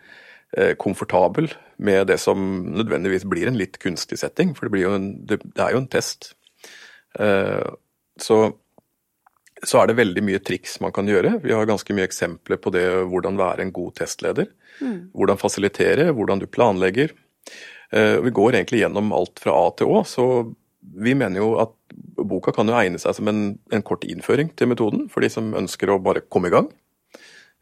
komfortabel 0.77 1.47
med 1.81 2.11
det 2.11 2.19
som 2.21 2.39
nødvendigvis 2.77 3.25
blir 3.25 3.49
en 3.49 3.57
litt 3.57 3.79
kunstig 3.81 4.19
setting, 4.21 4.53
for 4.53 4.69
det, 4.69 4.83
en, 4.85 5.07
det, 5.25 5.39
det 5.43 5.63
er 5.65 5.73
jo 5.73 5.81
en 5.81 5.89
test. 5.91 6.35
Eh, 7.19 7.69
så, 8.21 8.39
så, 9.63 9.81
er 9.81 9.91
det 9.91 9.99
veldig 9.99 10.25
mye 10.25 10.43
triks 10.45 10.79
man 10.85 10.95
kan 10.95 11.09
gjøre. 11.09 11.39
Vi 11.45 11.55
har 11.55 11.69
ganske 11.69 11.97
mye 11.97 12.07
eksempler 12.09 12.61
på 12.63 12.73
det 12.75 12.85
hvordan 13.11 13.41
være 13.41 13.67
en 13.67 13.75
god 13.75 13.97
testleder. 14.01 14.51
Mm. 14.81 15.13
Hvordan 15.17 15.41
fasilitere, 15.41 16.11
hvordan 16.17 16.43
du 16.43 16.49
planlegger. 16.51 17.15
Eh, 17.93 18.19
vi 18.25 18.35
går 18.35 18.57
egentlig 18.57 18.85
gjennom 18.85 19.13
alt 19.17 19.43
fra 19.43 19.57
A 19.57 19.71
til 19.77 19.93
Å, 19.93 20.05
så 20.09 20.27
vi 20.83 21.15
mener 21.15 21.43
jo 21.43 21.55
at 21.63 21.75
boka 22.19 22.55
kan 22.55 22.69
jo 22.69 22.77
egne 22.79 22.99
seg 22.99 23.15
som 23.15 23.29
en, 23.31 23.43
en 23.73 23.85
kort 23.87 24.05
innføring 24.09 24.51
til 24.57 24.71
metoden, 24.73 25.07
for 25.13 25.23
de 25.23 25.31
som 25.33 25.53
ønsker 25.59 25.93
å 25.93 26.01
bare 26.03 26.25
komme 26.27 26.51
i 26.51 26.55
gang. 26.55 26.71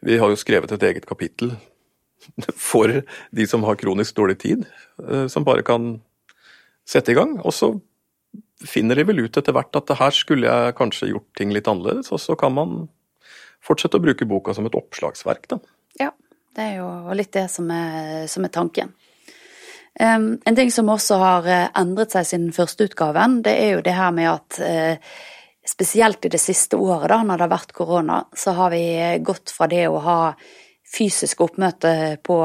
Vi 0.06 0.16
har 0.16 0.32
jo 0.32 0.38
skrevet 0.40 0.72
et 0.72 0.86
eget 0.86 1.04
kapittel 1.08 1.52
for 2.70 3.02
de 3.30 3.46
som 3.46 3.64
har 3.66 3.78
kronisk 3.80 4.16
dårlig 4.18 4.38
tid, 4.44 4.66
eh, 5.08 5.26
som 5.26 5.46
bare 5.46 5.66
kan 5.66 5.98
sette 6.88 7.12
i 7.12 7.18
gang. 7.18 7.38
Og 7.44 7.54
så 7.54 7.72
finner 8.66 8.98
de 8.98 9.06
vel 9.08 9.24
ut 9.24 9.36
etter 9.36 9.56
hvert 9.56 9.76
at 9.78 9.92
her 9.98 10.14
skulle 10.14 10.48
jeg 10.48 10.78
kanskje 10.78 11.12
gjort 11.12 11.28
ting 11.38 11.52
litt 11.54 11.68
annerledes, 11.70 12.12
og 12.12 12.20
så 12.20 12.36
kan 12.38 12.54
man 12.56 12.80
fortsette 13.64 13.98
å 13.98 14.04
bruke 14.04 14.28
boka 14.28 14.54
som 14.56 14.66
et 14.68 14.76
oppslagsverk, 14.76 15.48
da. 15.52 15.60
Ja, 16.00 16.10
det 16.56 16.66
er 16.66 16.80
jo 16.80 17.16
litt 17.16 17.32
det 17.36 17.46
som 17.52 17.68
er, 17.72 18.26
som 18.30 18.46
er 18.46 18.52
tanken. 18.54 18.94
Um, 20.00 20.38
en 20.46 20.56
ting 20.56 20.70
som 20.72 20.88
også 20.88 21.18
har 21.20 21.46
eh, 21.50 21.66
endret 21.76 22.14
seg 22.14 22.28
siden 22.28 22.52
førsteutgaven, 22.56 23.40
det 23.44 23.56
er 23.58 23.72
jo 23.74 23.82
det 23.84 23.96
her 23.96 24.14
med 24.16 24.30
at 24.30 24.60
uh, 24.62 25.18
spesielt 25.66 26.24
i 26.24 26.30
det 26.32 26.40
siste 26.40 26.78
året, 26.78 27.08
da, 27.10 27.18
når 27.26 27.40
det 27.40 27.46
har 27.46 27.52
vært 27.52 27.74
korona, 27.76 28.20
så 28.32 28.54
har 28.56 28.72
vi 28.72 28.84
gått 29.26 29.52
fra 29.52 29.68
det 29.70 29.82
å 29.90 29.98
ha 30.04 30.20
fysisk 30.90 31.44
oppmøte 31.46 32.18
på 32.26 32.40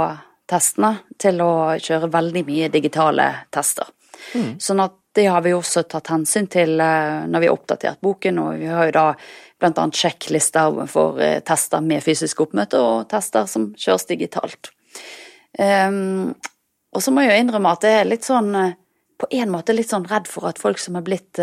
testene 0.50 0.92
til 1.22 1.42
å 1.42 1.54
kjøre 1.82 2.12
veldig 2.14 2.46
mye 2.48 2.70
digitale 2.74 3.28
tester. 3.54 3.90
Mm. 4.36 4.56
Sånn 4.62 4.84
at 4.84 5.02
det 5.16 5.25
har 5.32 5.42
vi 5.46 5.54
også 5.56 5.86
tatt 5.88 6.12
hensyn 6.12 6.48
til 6.52 6.80
eh, 6.84 7.25
når 7.30 7.42
vi 7.42 7.48
har 7.48 7.56
oppdatert 7.56 8.02
boken, 8.04 8.40
og 8.44 8.60
vi 8.60 8.68
har 8.68 8.90
jo 8.90 8.96
da 8.98 9.06
bl.a. 9.64 9.86
sjekklister 9.96 10.82
for 10.92 11.22
eh, 11.24 11.40
tester 11.46 11.84
med 11.84 12.04
fysisk 12.04 12.44
oppmøte 12.44 12.82
og 12.82 13.06
tester 13.12 13.48
som 13.50 13.70
kjøres 13.80 14.10
digitalt. 14.12 14.74
Um, 15.56 16.34
og 16.92 17.04
så 17.04 17.14
må 17.16 17.24
jeg 17.24 17.32
jo 17.32 17.44
innrømme 17.46 17.72
at 17.78 17.88
jeg 17.88 18.02
er 18.02 18.10
litt 18.10 18.28
sånn 18.28 18.52
eh, 18.60 18.74
på 19.16 19.30
en 19.40 19.54
måte 19.54 19.72
litt 19.72 19.88
sånn 19.88 20.04
redd 20.10 20.28
for 20.28 20.50
at 20.50 20.60
folk 20.60 20.82
som 20.82 20.98
er 21.00 21.04
blitt 21.06 21.40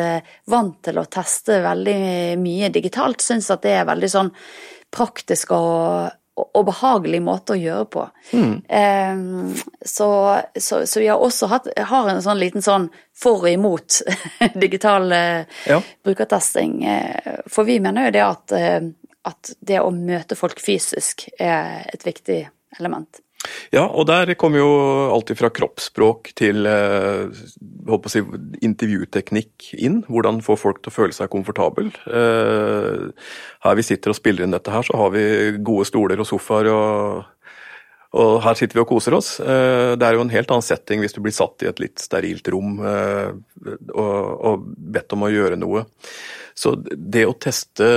vant 0.53 0.75
til 0.85 0.99
å 1.01 1.07
teste 1.09 1.63
veldig 1.65 2.35
mye 2.37 2.69
digitalt, 2.69 3.25
syns 3.25 3.49
at 3.49 3.63
det 3.65 3.73
er 3.79 3.87
veldig 3.89 4.11
sånn 4.13 4.29
praktisk 4.93 5.55
og 5.57 6.13
og 6.35 6.65
behagelig 6.65 7.21
måte 7.25 7.55
å 7.55 7.61
gjøre 7.61 7.87
på. 7.93 8.05
Mm. 8.33 8.53
Um, 8.69 9.55
så, 9.85 10.09
så, 10.57 10.83
så, 10.87 11.01
vi 11.01 11.11
har 11.11 11.21
også 11.21 11.49
hatt, 11.53 11.69
har 11.77 12.09
en 12.09 12.23
sånn 12.25 12.41
liten 12.41 12.65
sånn 12.65 12.89
for 13.17 13.45
og 13.45 13.51
imot 13.53 14.01
digital 14.65 15.13
uh, 15.13 15.45
ja. 15.69 15.81
brukertesting. 16.05 16.79
Uh, 16.89 17.43
for 17.53 17.69
vi 17.69 17.79
mener 17.85 18.09
jo 18.09 18.15
det 18.17 18.25
at, 18.25 18.57
uh, 18.57 18.89
at 19.29 19.53
det 19.61 19.83
å 19.83 19.93
møte 19.93 20.39
folk 20.39 20.63
fysisk 20.65 21.29
er 21.37 21.85
et 21.93 22.09
viktig 22.09 22.41
element. 22.81 23.21
Ja, 23.73 23.87
og 23.89 24.07
der 24.07 24.35
kommer 24.39 24.61
jo 24.61 24.71
alt 25.15 25.33
fra 25.39 25.51
kroppsspråk 25.55 26.33
til 26.39 26.67
eh, 26.69 27.43
si, 28.13 28.23
intervjuteknikk 28.63 29.73
inn. 29.81 30.03
Hvordan 30.07 30.43
få 30.45 30.57
folk 30.61 30.83
til 30.83 30.93
å 30.93 30.95
føle 30.95 31.17
seg 31.17 31.33
komfortabel. 31.33 31.91
Eh, 32.07 33.31
her 33.67 33.79
vi 33.79 33.87
sitter 33.87 34.13
og 34.13 34.19
spiller 34.19 34.47
inn 34.47 34.55
dette 34.55 34.75
her, 34.75 34.87
så 34.87 34.99
har 35.01 35.15
vi 35.15 35.25
gode 35.65 35.89
stoler 35.89 36.23
og 36.23 36.29
sofaer. 36.29 36.71
og, 36.71 37.25
og 38.21 38.37
her 38.45 38.61
sitter 38.61 38.79
vi 38.79 38.85
og 38.85 38.91
koser 38.93 39.19
oss. 39.19 39.35
Eh, 39.41 39.97
det 39.99 40.07
er 40.07 40.19
jo 40.19 40.27
en 40.27 40.35
helt 40.37 40.55
annen 40.55 40.69
setting 40.69 41.03
hvis 41.03 41.17
du 41.17 41.23
blir 41.25 41.35
satt 41.35 41.65
i 41.65 41.71
et 41.73 41.83
litt 41.83 42.03
sterilt 42.03 42.53
rom 42.53 42.79
og, 42.85 43.43
og 43.97 44.71
bedt 44.77 45.17
om 45.17 45.27
å 45.27 45.33
gjøre 45.33 45.59
noe. 45.59 45.87
Så 46.55 46.77
det 46.85 47.25
å 47.27 47.39
teste 47.41 47.89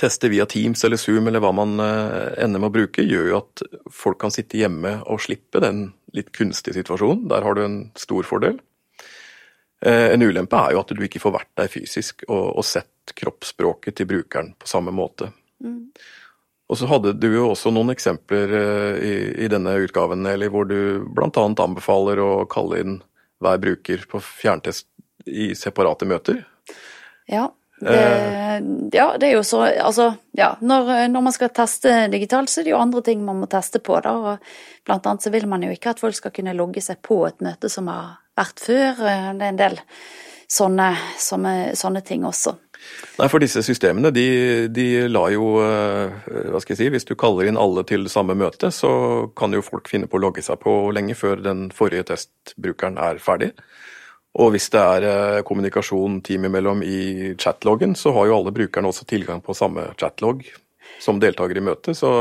teste 0.00 0.30
via 0.32 0.46
Teams 0.46 0.84
eller 0.84 1.00
Zoom 1.00 1.28
eller 1.28 1.42
hva 1.42 1.52
man 1.56 1.80
eh, 1.82 2.32
ender 2.44 2.62
med 2.62 2.70
å 2.70 2.76
bruke, 2.76 3.04
gjør 3.04 3.28
jo 3.30 3.40
at 3.40 3.64
folk 3.92 4.20
kan 4.22 4.34
sitte 4.34 4.60
hjemme 4.60 4.98
og 5.06 5.22
slippe 5.24 5.62
den 5.62 5.90
litt 6.16 6.32
kunstige 6.36 6.76
situasjonen. 6.80 7.26
Der 7.32 7.44
har 7.44 7.56
du 7.56 7.64
en 7.64 7.78
stor 7.98 8.26
fordel. 8.28 8.58
Eh, 9.84 10.12
en 10.14 10.22
ulempe 10.22 10.58
er 10.58 10.74
jo 10.74 10.82
at 10.82 10.92
du 10.94 11.04
ikke 11.04 11.22
får 11.22 11.36
vært 11.38 11.52
der 11.58 11.70
fysisk 11.72 12.26
og, 12.28 12.58
og 12.60 12.66
sett 12.66 13.14
kroppsspråket 13.18 13.98
til 13.98 14.10
brukeren 14.10 14.52
på 14.58 14.70
samme 14.70 14.94
måte. 14.94 15.32
Mm. 15.62 15.88
Og 16.72 16.78
så 16.78 16.88
hadde 16.88 17.12
du 17.20 17.26
jo 17.34 17.48
også 17.50 17.72
noen 17.74 17.92
eksempler 17.92 18.54
eh, 18.56 19.00
i, 19.02 19.14
i 19.44 19.48
denne 19.52 19.74
utgaven, 19.82 20.24
Eli, 20.30 20.48
hvor 20.52 20.68
du 20.70 21.02
bl.a. 21.12 21.30
anbefaler 21.34 22.22
å 22.22 22.30
kalle 22.50 22.80
inn 22.84 23.00
hver 23.42 23.58
bruker 23.58 24.06
på 24.08 24.20
fjerntest 24.22 24.86
i 25.26 25.50
separate 25.58 26.06
møter. 26.08 26.44
Ja, 27.30 27.50
det, 27.82 28.96
ja, 28.96 29.06
det 29.18 29.28
er 29.28 29.36
jo 29.36 29.42
så 29.46 29.64
Altså, 29.66 30.12
ja. 30.38 30.52
Når, 30.60 30.90
når, 31.10 31.24
man 31.28 31.34
skal 31.34 31.52
teste 31.54 32.06
digitalt, 32.12 32.50
så 32.50 32.60
er 32.60 32.68
det 32.68 32.74
jo 32.74 32.82
andre 32.82 33.02
ting 33.06 33.24
man 33.26 33.40
må 33.42 33.48
teste 33.50 33.82
på, 33.82 33.98
da. 34.04 34.12
Og 34.16 34.86
blant 34.86 35.06
annet 35.06 35.26
så 35.26 35.32
vil 35.34 35.48
man 35.50 35.64
jo 35.66 35.72
ikke 35.74 35.94
at 35.94 36.02
folk 36.02 36.18
skal 36.18 36.34
kunne 36.34 36.56
logge 36.58 36.82
seg 36.84 37.02
på 37.02 37.22
et 37.28 37.42
møte 37.44 37.70
som 37.72 37.90
har 37.90 38.20
vært 38.38 38.62
før. 38.62 39.02
Det 39.02 39.46
er 39.46 39.48
en 39.50 39.60
del 39.60 39.80
sånne, 40.52 40.92
sånne, 41.20 41.54
sånne 41.78 42.04
ting 42.06 42.26
også. 42.28 42.54
Nei, 43.20 43.28
for 43.30 43.42
disse 43.42 43.62
systemene 43.62 44.10
de, 44.14 44.26
de 44.74 44.86
lar 45.06 45.30
jo 45.30 45.52
eh, 45.62 46.30
Hva 46.50 46.58
skal 46.62 46.74
jeg 46.74 46.80
si, 46.80 46.88
hvis 46.90 47.06
du 47.06 47.12
kaller 47.18 47.46
inn 47.46 47.60
alle 47.60 47.84
til 47.86 48.08
samme 48.10 48.34
møte, 48.38 48.72
så 48.74 48.90
kan 49.38 49.54
jo 49.54 49.62
folk 49.62 49.90
finne 49.90 50.08
på 50.10 50.18
å 50.18 50.24
logge 50.24 50.42
seg 50.42 50.58
på 50.62 50.74
lenge 50.94 51.14
før 51.18 51.44
den 51.44 51.68
forrige 51.74 52.08
testbrukeren 52.10 52.98
er 52.98 53.22
ferdig. 53.22 53.52
Og 54.40 54.54
hvis 54.54 54.70
det 54.72 54.80
er 54.80 55.06
eh, 55.08 55.42
kommunikasjon 55.44 56.20
team 56.24 56.46
imellom 56.48 56.80
i 56.86 57.32
chatloggen, 57.40 57.96
så 57.98 58.14
har 58.16 58.30
jo 58.30 58.38
alle 58.38 58.54
brukerne 58.54 58.88
også 58.88 59.04
tilgang 59.08 59.42
på 59.44 59.56
samme 59.56 59.90
chatlog 60.00 60.44
som 61.02 61.20
deltaker 61.20 61.58
i 61.58 61.64
møtet, 61.64 61.98
så 61.98 62.12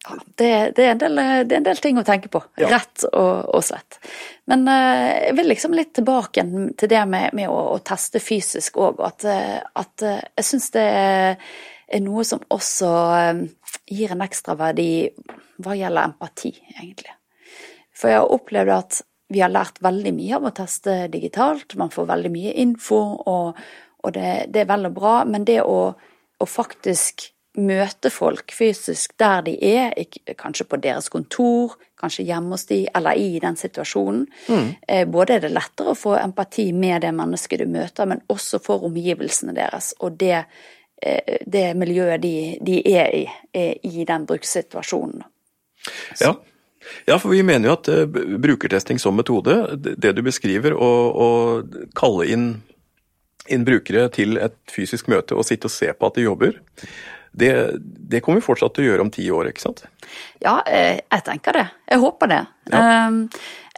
ja, 0.00 0.14
det, 0.38 0.50
det, 0.76 0.84
er 0.84 0.94
del, 0.96 1.18
det, 1.18 1.24
er 1.52 1.58
en 1.58 1.66
del, 1.66 1.80
ting 1.82 1.98
å 2.00 2.04
tenke 2.06 2.30
på, 2.32 2.40
ja. 2.60 2.70
rett 2.72 3.04
og, 3.10 3.50
og, 3.52 3.60
slett. 3.66 3.98
Men 4.48 4.64
uh, 4.64 5.10
jeg 5.26 5.34
vil 5.36 5.50
liksom 5.50 5.76
litt 5.76 5.92
tilbake 5.98 6.44
til 6.80 6.90
det 6.90 7.02
med, 7.10 7.34
med 7.36 7.50
å, 7.52 7.58
å, 7.74 7.76
teste 7.84 8.22
fysisk 8.22 8.80
òg, 8.80 9.02
at, 9.04 9.26
at 9.28 10.06
uh, 10.06 10.16
jeg 10.40 10.48
syns 10.48 10.70
det 10.76 10.86
er, 10.86 11.36
er, 11.84 12.02
noe 12.06 12.24
som 12.24 12.40
også 12.48 12.88
uh, 12.88 13.44
gir 13.92 14.16
en 14.16 14.24
ekstraverdi 14.24 14.90
hva 15.60 15.76
gjelder 15.76 16.14
empati, 16.14 16.54
egentlig. 16.78 17.12
For 17.92 18.08
jeg 18.08 18.22
har 18.22 18.32
opplevd 18.32 18.76
at 18.78 19.02
vi 19.30 19.40
har 19.40 19.52
lært 19.52 19.78
veldig 19.82 20.12
mye 20.16 20.38
av 20.38 20.48
å 20.48 20.54
teste 20.54 21.04
digitalt. 21.12 21.76
Man 21.78 21.92
får 21.94 22.08
veldig 22.10 22.30
mye 22.34 22.54
info, 22.62 22.98
og, 23.30 23.60
og 24.02 24.14
det, 24.16 24.30
det, 24.50 24.64
er 24.64 24.72
vel 24.72 24.88
og 24.90 24.96
bra. 24.96 25.12
Men 25.28 25.46
det 25.46 25.60
å, 25.62 25.92
å, 25.94 26.48
faktisk 26.50 27.28
møte 27.60 28.10
folk 28.14 28.50
fysisk 28.54 29.14
der 29.18 29.44
de 29.46 29.54
er, 29.66 29.94
kanskje 30.38 30.66
på 30.70 30.80
deres 30.82 31.10
kontor, 31.12 31.76
kanskje 31.98 32.26
hjemme 32.26 32.54
hos 32.54 32.66
de, 32.66 32.82
eller 32.94 33.18
i 33.18 33.38
den 33.42 33.58
situasjonen, 33.58 34.26
mm. 34.48 34.68
eh, 34.86 35.06
både 35.10 35.36
er 35.36 35.46
det 35.46 35.54
lettere 35.54 35.94
å 35.94 35.98
få 35.98 36.16
empati 36.18 36.70
med 36.74 37.02
det 37.06 37.10
mennesket 37.14 37.62
du 37.62 37.70
møter, 37.70 38.10
men 38.10 38.22
også 38.30 38.62
for 38.62 38.86
omgivelsene 38.86 39.54
deres 39.54 39.92
og 39.98 40.18
det, 40.22 40.44
eh, 41.02 41.42
det 41.46 41.66
miljøet 41.78 42.22
de, 42.22 42.36
de, 42.66 42.82
er 42.94 43.18
i, 43.18 43.24
er 43.54 43.82
i 43.86 44.06
den 44.06 44.26
brukssituasjonen. 44.30 45.26
Så. 46.14 46.24
Ja, 46.24 46.36
ja, 47.06 47.18
for 47.18 47.32
vi 47.32 47.42
mener 47.46 47.70
jo 47.70 47.76
at 47.76 47.90
uh, 47.92 48.04
brukertesting 48.40 49.00
som 49.02 49.16
metode, 49.18 49.56
det 49.76 50.14
du 50.16 50.22
beskriver, 50.26 50.74
å, 50.74 50.90
å 51.10 51.28
kalle 51.98 52.28
inn, 52.30 52.48
inn, 53.48 53.66
brukere 53.66 54.08
til 54.14 54.40
et 54.40 54.58
fysisk 54.70 55.10
møte 55.12 55.38
og 55.38 55.46
sitte 55.48 55.70
og 55.70 55.74
se 55.74 55.92
på 55.92 56.10
at 56.10 56.18
de 56.18 56.26
jobber, 56.26 56.60
det, 57.32 57.78
det 57.80 58.20
kommer 58.20 58.40
vi 58.40 58.46
fortsatt 58.46 58.74
til 58.74 58.86
å 58.86 58.90
gjøre 58.90 59.06
om 59.06 59.10
ti 59.14 59.24
år, 59.30 59.50
ikke 59.50 59.62
sant? 59.62 59.84
Ja, 60.42 60.60
eh, 60.66 60.98
jeg 60.98 61.26
tenker 61.26 61.54
det. 61.54 61.66
Jeg 61.86 62.02
håper 62.02 62.30
det. 62.30 62.40
Ja. 62.72 62.80
Ehm, 62.80 63.20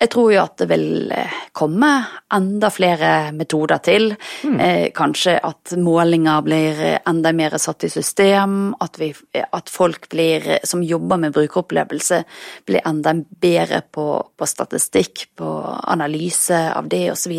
jeg 0.03 0.11
tror 0.11 0.31
jo 0.33 0.41
at 0.41 0.57
det 0.59 0.67
vil 0.71 1.13
eh, 1.15 1.35
komme 1.55 1.91
enda 2.33 2.71
flere 2.73 3.11
metoder 3.37 3.83
til. 3.85 4.15
Mm. 4.49 4.57
kanskje 4.97 5.37
at 5.45 5.75
målinger 5.79 6.43
blir 6.47 6.81
enda 7.09 7.33
mer 7.37 7.59
satt 7.61 7.85
i 7.85 7.91
system. 7.93 8.73
At, 8.81 8.97
vi, 8.99 9.13
at 9.43 9.71
folk 9.71 10.09
blir, 10.11 10.49
som 10.65 10.83
jobber 10.83 11.21
med 11.21 11.37
brukeropplevelse, 11.37 12.23
blir 12.67 12.89
enda 12.89 13.15
bedre 13.21 13.83
på, 13.93 14.07
på 14.37 14.49
statistikk, 14.49 15.29
på 15.37 15.53
analyse 15.93 16.65
av 16.73 16.89
det 16.89 17.11
osv. 17.13 17.37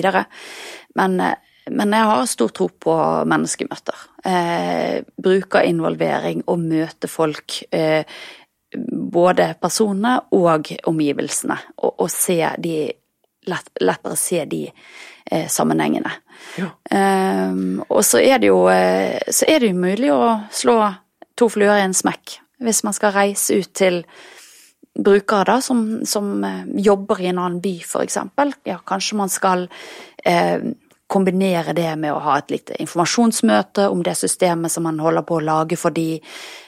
Men, 1.00 1.18
men 1.72 1.96
jeg 1.96 2.10
har 2.10 2.26
stor 2.28 2.52
tro 2.56 2.68
på 2.68 2.96
menneskemøter. 3.30 4.06
Eh, 4.26 5.04
brukerinvolvering 5.24 6.44
og 6.52 6.60
møte 6.64 7.10
folk. 7.12 7.62
Eh, 7.72 8.04
både 9.14 9.54
personene 9.62 10.18
og 10.34 10.72
omgivelsene, 10.90 11.58
og, 11.78 11.94
og 12.04 12.10
se 12.12 12.40
de 12.58 12.78
lett, 13.46 13.70
lettere 13.84 14.18
se 14.18 14.44
de 14.50 14.64
eh, 14.68 15.48
sammenhengene. 15.48 16.12
Ja. 16.58 16.72
Um, 16.90 17.84
og 17.88 18.02
så 18.06 18.20
er, 18.20 18.40
det 18.42 18.50
jo, 18.50 18.66
eh, 18.72 19.20
så 19.30 19.48
er 19.48 19.62
det 19.62 19.72
jo 19.72 19.84
mulig 19.84 20.10
å 20.14 20.24
slå 20.52 20.78
to 21.38 21.50
fluer 21.54 21.80
i 21.80 21.86
en 21.86 21.96
smekk 21.96 22.40
hvis 22.64 22.84
man 22.86 22.96
skal 22.96 23.14
reise 23.16 23.60
ut 23.60 23.72
til 23.76 24.04
brukere 24.94 25.48
da, 25.48 25.58
som, 25.62 26.04
som 26.06 26.44
eh, 26.46 26.66
jobber 26.86 27.22
i 27.22 27.30
en 27.32 27.42
annen 27.42 27.62
by, 27.64 27.74
f.eks. 27.82 28.20
Ja, 28.70 28.78
kanskje 28.86 29.18
man 29.20 29.32
skal 29.34 29.66
eh, 30.24 30.62
kombinere 31.14 31.76
det 31.78 31.92
med 32.02 32.14
å 32.14 32.22
ha 32.26 32.40
et 32.40 32.52
lite 32.54 32.78
informasjonsmøte 32.82 33.86
om 33.94 34.02
det 34.06 34.16
systemet 34.18 34.74
som 34.74 34.88
man 34.88 35.00
holder 35.02 35.26
på 35.28 35.38
å 35.38 35.46
lage 35.46 35.78
for 35.80 35.94
de. 35.94 36.18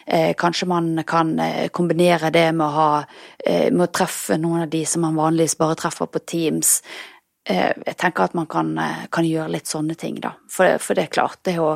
Eh, 0.05 0.33
kanskje 0.37 0.69
man 0.69 0.91
kan 1.07 1.33
eh, 1.41 1.67
kombinere 1.73 2.29
det 2.33 2.51
med 2.53 2.67
å, 2.67 2.71
ha, 2.75 2.89
eh, 3.39 3.71
med 3.71 3.87
å 3.87 3.91
treffe 3.93 4.37
noen 4.37 4.67
av 4.67 4.71
de 4.73 4.83
som 4.85 5.05
man 5.05 5.17
vanligvis 5.17 5.57
bare 5.57 5.77
treffer 5.79 6.11
på 6.11 6.21
Teams. 6.29 6.77
Eh, 7.45 7.73
jeg 7.85 7.97
tenker 8.01 8.25
at 8.25 8.33
man 8.37 8.47
kan, 8.49 8.73
eh, 8.77 9.05
kan, 9.13 9.25
gjøre 9.25 9.53
litt 9.53 9.69
sånne 9.69 9.95
ting, 9.97 10.19
da. 10.21 10.33
For, 10.49 10.77
for 10.81 10.97
det 10.97 11.07
er 11.07 11.13
klart, 11.13 11.43
det 11.45 11.59
å 11.61 11.75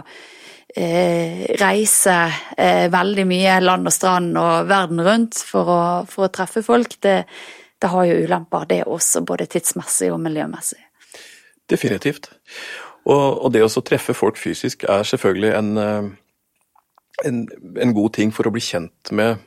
eh, 0.76 1.46
reise 1.62 2.18
veldig 2.94 3.26
mye 3.30 3.60
land 3.62 3.90
og 3.90 3.94
strand 3.94 4.38
og 4.38 4.70
verden 4.70 5.02
rundt 5.06 5.42
for 5.46 5.70
å, 5.74 5.82
for 6.10 6.26
å 6.26 6.34
treffe 6.34 6.66
folk, 6.66 6.98
det, 7.06 7.24
det 7.82 7.94
har 7.94 8.10
jo 8.10 8.22
ulemper, 8.26 8.66
det 8.70 8.84
også, 8.90 9.22
både 9.26 9.50
tidsmessig 9.50 10.10
og 10.14 10.22
miljømessig. 10.26 10.89
Definitivt. 11.70 12.32
Og, 13.10 13.46
og 13.46 13.54
det 13.54 13.64
å 13.66 13.86
treffe 13.86 14.16
folk 14.18 14.38
fysisk 14.40 14.84
er 14.90 15.08
selvfølgelig 15.08 15.54
en, 15.56 15.72
eh, 15.82 16.10
en, 17.30 17.40
en, 17.80 17.96
god 17.96 18.14
ting 18.18 18.34
for 18.36 18.50
å 18.50 18.54
bli 18.54 18.64
kjent 18.64 19.14
med 19.16 19.40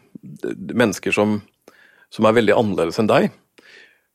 mennesker 0.72 1.14
som, 1.14 1.40
som 2.12 2.28
er 2.28 2.36
veldig 2.38 2.56
annerledes 2.56 3.00
enn 3.02 3.10
deg. 3.10 3.30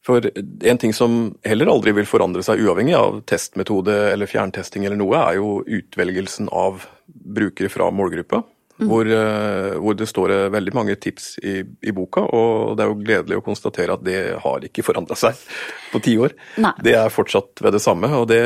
For 0.08 0.24
en 0.24 0.80
ting 0.80 0.94
som 0.96 1.36
heller 1.44 1.70
aldri 1.72 1.92
vil 1.98 2.08
forandre 2.08 2.44
seg 2.46 2.62
uavhengig 2.64 2.96
av 2.96 3.22
testmetode 3.28 3.96
eller 4.14 4.30
fjerntesting 4.30 4.86
eller 4.88 5.00
noe, 5.00 5.20
er 5.20 5.40
jo 5.42 5.58
utvelgelsen 5.80 6.48
av 6.56 6.86
brukere 7.08 7.72
fra 7.72 7.90
målgruppa. 7.92 8.40
Mm. 8.78 8.90
Hvor, 8.92 9.08
eh, 9.10 9.76
hvor, 9.82 9.96
det 9.98 10.06
står 10.06 10.32
eh, 10.36 10.48
veldig 10.54 10.74
mange 10.78 10.96
tips 11.02 11.32
i, 11.42 11.56
i, 11.66 11.94
boka, 11.98 12.22
og 12.22 12.76
det 12.78 12.84
er 12.84 12.92
jo 12.92 13.00
gledelig 13.02 13.40
å 13.40 13.46
konstatere 13.46 13.96
at 13.96 14.04
det 14.06 14.20
har 14.44 14.68
ikke 14.68 14.86
forandra 14.86 15.18
seg 15.18 15.40
på 15.94 16.02
ti 16.06 16.14
år. 16.22 16.36
Nei. 16.62 16.76
Det 16.86 16.94
er 17.00 17.14
fortsatt 17.14 17.64
ved 17.66 17.74
det 17.74 17.82
samme, 17.82 18.12
og 18.14 18.28
det, 18.30 18.42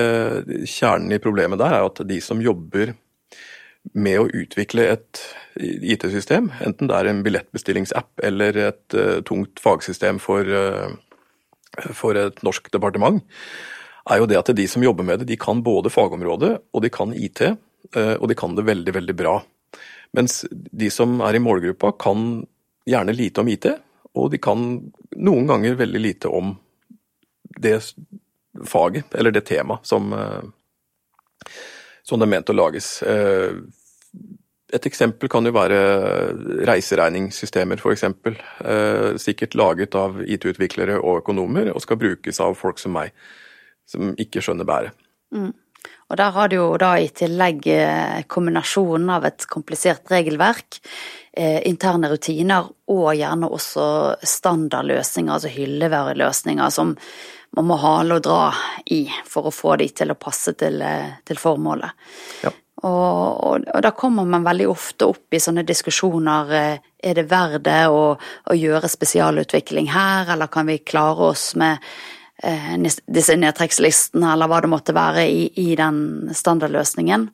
kjernen 0.72 1.12
i 1.12 1.20
problemet 1.20 1.60
der 1.60 1.76
er 1.76 1.90
at 1.90 2.00
de 2.08 2.22
som 2.24 2.40
jobber 2.44 2.94
med 3.98 4.22
å 4.22 4.30
utvikle 4.30 4.86
et 4.94 5.22
IT-system, 5.60 6.52
enten 6.64 6.88
det 6.88 6.98
er 6.98 7.10
en 7.10 7.24
billettbestillingsapp 7.26 8.24
eller 8.24 8.60
et 8.70 8.96
uh, 8.96 9.20
tungt 9.26 9.60
fagsystem 9.60 10.20
for, 10.22 10.46
uh, 10.46 11.90
for 11.98 12.20
et 12.20 12.38
norsk 12.46 12.70
departement, 12.72 13.24
er 14.10 14.22
jo 14.22 14.28
det 14.30 14.38
at 14.40 14.54
de 14.56 14.68
som 14.70 14.86
jobber 14.86 15.08
med 15.08 15.22
det, 15.22 15.32
de 15.34 15.40
kan 15.42 15.64
både 15.66 15.92
fagområdet 15.94 16.54
og 16.72 16.86
de 16.86 16.94
kan 16.94 17.16
IT, 17.18 17.42
uh, 17.98 18.16
og 18.20 18.30
de 18.30 18.38
kan 18.38 18.54
det 18.56 18.68
veldig, 18.70 18.96
veldig 19.02 19.18
bra. 19.18 19.40
Mens 20.18 20.42
de 20.52 20.90
som 20.92 21.22
er 21.24 21.38
i 21.38 21.44
målgruppa 21.44 21.94
kan 22.00 22.42
gjerne 22.90 23.16
lite 23.16 23.44
om 23.44 23.52
IT, 23.52 23.68
og 24.20 24.32
de 24.34 24.40
kan 24.44 24.66
noen 25.16 25.48
ganger 25.48 25.78
veldig 25.80 26.02
lite 26.02 26.32
om 26.32 26.56
det 27.62 27.78
faget, 28.68 29.16
eller 29.16 29.32
det 29.32 29.46
temaet, 29.48 29.86
som, 29.88 30.14
eh, 30.14 31.52
som 32.04 32.20
det 32.20 32.28
er 32.28 32.34
ment 32.34 32.52
å 32.52 32.58
lages. 32.58 32.90
Eh, 33.04 33.54
et 34.72 34.86
eksempel 34.88 35.30
kan 35.30 35.46
jo 35.46 35.52
være 35.52 35.80
reiseregningssystemer, 36.68 37.80
f.eks. 37.80 38.04
Eh, 38.04 39.18
sikkert 39.20 39.56
laget 39.56 39.96
av 40.00 40.22
IT-utviklere 40.24 41.00
og 41.00 41.24
økonomer, 41.24 41.74
og 41.76 41.84
skal 41.84 42.00
brukes 42.00 42.40
av 42.40 42.56
folk 42.60 42.80
som 42.80 42.96
meg, 42.96 43.12
som 43.88 44.14
ikke 44.20 44.44
skjønner 44.44 44.68
bæret. 44.68 45.08
Mm. 45.36 45.52
Og 46.12 46.18
der 46.20 46.32
har 46.36 46.50
du 46.52 46.58
jo 46.58 46.70
da 46.80 46.92
i 47.00 47.08
tillegg 47.16 47.68
eh, 47.72 48.24
kombinasjonen 48.28 49.14
av 49.16 49.28
et 49.30 49.46
komplisert 49.48 50.12
regelverk, 50.12 50.82
eh, 51.32 51.62
interne 51.70 52.10
rutiner 52.12 52.68
og 52.92 53.14
gjerne 53.16 53.48
også 53.48 53.86
standardløsninger, 54.20 55.32
altså 55.32 55.54
hyllevareløsninger 55.54 56.74
som 56.76 56.98
man 57.56 57.68
må 57.68 57.78
hale 57.80 58.20
og 58.20 58.26
dra 58.28 58.42
i 58.92 59.06
for 59.28 59.48
å 59.48 59.56
få 59.56 59.78
de 59.80 59.88
til 59.96 60.12
å 60.12 60.20
passe 60.20 60.54
til, 60.60 60.82
eh, 60.84 61.24
til 61.28 61.40
formålet. 61.40 62.12
Ja. 62.44 62.52
Og, 62.82 62.92
og, 62.92 63.66
og, 63.70 63.82
da 63.86 63.92
kommer 63.96 64.26
man 64.26 64.44
veldig 64.44 64.68
ofte 64.68 65.08
opp 65.12 65.36
i 65.36 65.40
sånne 65.40 65.62
diskusjoner 65.64 66.56
er 66.56 67.18
det 67.18 67.28
verdt 67.30 67.68
det 67.68 67.84
å, 67.94 68.16
å, 68.18 68.56
gjøre 68.58 68.90
spesialutvikling 68.90 69.92
her, 69.94 70.32
eller 70.34 70.50
kan 70.50 70.66
vi 70.66 70.80
klare 70.82 71.30
oss 71.30 71.52
med 71.60 71.78
disse 73.06 73.36
nedtrekkslistene, 73.38 74.34
eller 74.34 74.50
hva 74.50 74.62
det 74.64 74.72
måtte 74.72 74.96
være 74.98 75.28
i, 75.30 75.44
i 75.62 75.76
den 75.78 76.32
standardløsningen. 76.36 77.28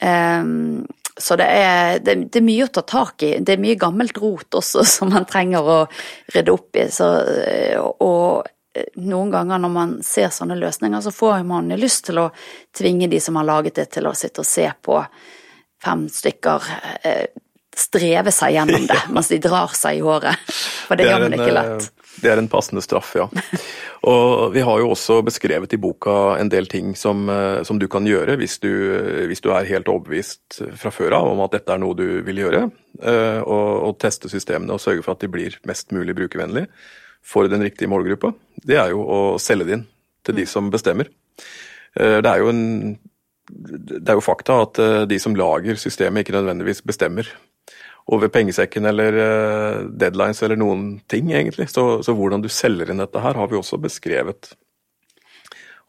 Um, 0.00 0.86
så 1.20 1.36
det 1.36 1.46
er, 1.52 1.98
det, 2.00 2.14
det 2.32 2.40
er, 2.40 2.46
mye 2.46 2.64
å 2.64 2.72
ta 2.72 2.84
tak 2.86 3.24
i. 3.26 3.34
Det 3.44 3.54
er 3.54 3.60
mye 3.60 3.78
gammelt 3.80 4.16
rot 4.22 4.56
også 4.60 4.84
som 4.94 5.12
man 5.12 5.28
trenger 5.28 5.66
å 5.66 5.82
rydde 6.32 6.54
opp 6.54 6.80
i. 6.80 6.86
Så, 6.94 7.10
og 8.00 8.48
noen 9.02 9.34
ganger 9.34 9.60
når 9.60 9.74
man 9.74 9.94
ser 10.06 10.30
sånne 10.32 10.56
løsninger, 10.58 11.02
så 11.02 11.12
får 11.12 11.44
man 11.46 11.70
jo 11.72 11.78
lyst 11.80 12.06
til 12.08 12.22
å 12.22 12.30
tvinge 12.76 13.10
de 13.10 13.20
som 13.20 13.36
har 13.40 13.48
laget 13.48 13.80
det, 13.80 13.90
til 13.96 14.08
å 14.08 14.16
sitte 14.16 14.44
og 14.44 14.48
se 14.48 14.68
på 14.80 14.98
fem 15.80 16.06
stykker 16.12 16.66
eh, 17.08 17.24
streve 17.76 18.32
seg 18.34 18.54
gjennom 18.58 18.86
det 18.88 18.98
mens 19.14 19.30
de 19.32 19.40
drar 19.42 19.74
seg 19.76 20.00
i 20.00 20.04
håret. 20.04 20.52
For 20.86 20.96
det, 20.96 21.06
det 21.06 21.12
gjør 21.12 21.26
man 21.26 21.38
ikke 21.38 21.56
lett. 21.56 21.90
Eh, 22.16 22.22
det 22.22 22.30
er 22.32 22.40
en 22.40 22.48
passende 22.50 22.82
straff, 22.84 23.12
ja. 23.16 23.26
Og 24.10 24.54
vi 24.54 24.62
har 24.64 24.80
jo 24.80 24.90
også 24.94 25.20
beskrevet 25.26 25.74
i 25.76 25.80
boka 25.80 26.36
en 26.40 26.50
del 26.52 26.68
ting 26.70 26.94
som, 26.96 27.28
eh, 27.28 27.62
som 27.66 27.78
du 27.78 27.86
kan 27.88 28.06
gjøre 28.08 28.38
hvis 28.40 28.58
du, 28.62 28.70
hvis 29.30 29.42
du, 29.44 29.50
er 29.54 29.68
helt 29.68 29.88
overbevist 29.88 30.62
fra 30.80 30.92
før 30.94 31.18
av 31.20 31.30
om 31.32 31.42
at 31.44 31.58
dette 31.58 31.74
er 31.74 31.82
noe 31.82 31.98
du 31.98 32.20
vil 32.26 32.44
gjøre. 32.44 32.68
Og, 33.00 33.68
og 33.86 33.98
teste 34.02 34.28
systemene 34.28 34.74
og 34.74 34.82
sørge 34.82 35.04
for 35.06 35.14
at 35.14 35.22
de 35.22 35.30
blir 35.30 35.54
mest 35.68 35.94
mulig 35.94 36.12
brukervennlige 36.18 36.68
for 37.24 37.48
den 37.48 37.62
riktige 37.64 37.88
målgruppa. 37.88 38.32
Det 38.60 38.76
er 38.76 38.90
jo 38.92 39.04
å 39.04 39.20
selge 39.40 39.68
det 39.68 39.78
inn 39.78 39.86
til 40.26 40.36
de 40.36 40.44
mm. 40.44 40.50
som 40.50 40.68
bestemmer. 40.72 41.08
Det 41.94 42.28
er 42.28 42.42
jo 42.42 42.50
en 42.52 42.98
det 43.50 44.08
er 44.08 44.18
jo 44.18 44.24
fakta 44.24 44.60
at 44.64 44.80
eh, 44.82 45.04
de 45.10 45.18
som 45.22 45.36
lager 45.36 45.78
systemet, 45.80 46.24
ikke 46.24 46.36
nødvendigvis 46.36 46.84
bestemmer 46.86 47.28
over 48.10 48.28
pengesekken 48.28 48.88
eller 48.90 49.18
eh, 49.22 49.76
deadlines 50.02 50.42
eller 50.42 50.58
noen 50.58 50.84
ting, 51.06 51.30
egentlig. 51.32 51.68
Så, 51.70 52.02
så, 52.02 52.14
hvordan 52.16 52.42
du 52.42 52.48
selger 52.50 52.90
inn 52.90 53.02
dette 53.02 53.22
her, 53.22 53.38
har 53.38 53.50
vi 53.50 53.58
også 53.58 53.78
beskrevet. 53.82 54.52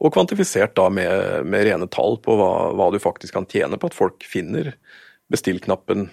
Og 0.01 0.13
kvantifisert 0.13 0.75
da 0.77 0.87
med, 0.93 1.45
med 1.49 1.65
rene 1.65 1.89
tall 1.89 2.19
på 2.21 2.37
hva, 2.37 2.51
hva, 2.77 2.89
du 2.93 3.01
faktisk 3.01 3.37
kan 3.37 3.49
tjene 3.49 3.77
på 3.81 3.89
at 3.89 3.97
folk 3.97 4.25
finner 4.25 4.73
bestill-knappen 5.31 6.09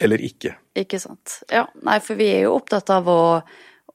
eller 0.00 0.22
ikke. 0.24 0.54
Ikke 0.78 1.00
sant. 1.02 1.40
Ja, 1.52 1.66
nei, 1.86 1.98
for 2.04 2.20
vi 2.20 2.30
er 2.34 2.46
jo 2.46 2.54
opptatt 2.60 2.92
av 2.94 3.08
å 3.10 3.20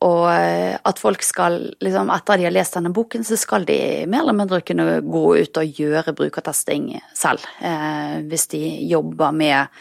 og 0.04 0.26
at 0.28 1.00
folk 1.00 1.24
skal, 1.24 1.56
liksom, 1.82 2.10
etter 2.12 2.38
de 2.38 2.46
har 2.50 2.54
lest 2.54 2.76
denne 2.76 2.92
boken, 2.94 3.24
så 3.24 3.38
skal 3.40 3.64
de 3.66 3.78
mer 4.12 4.26
eller 4.26 4.36
mindre 4.36 4.60
kunne 4.66 5.00
gå 5.02 5.24
ut 5.40 5.60
og 5.62 5.80
gjøre 5.80 6.14
brukertesting 6.18 6.90
selv. 7.16 7.46
Eh, 7.64 8.18
hvis 8.28 8.50
de 8.52 8.62
jobber 8.92 9.32
med 9.32 9.80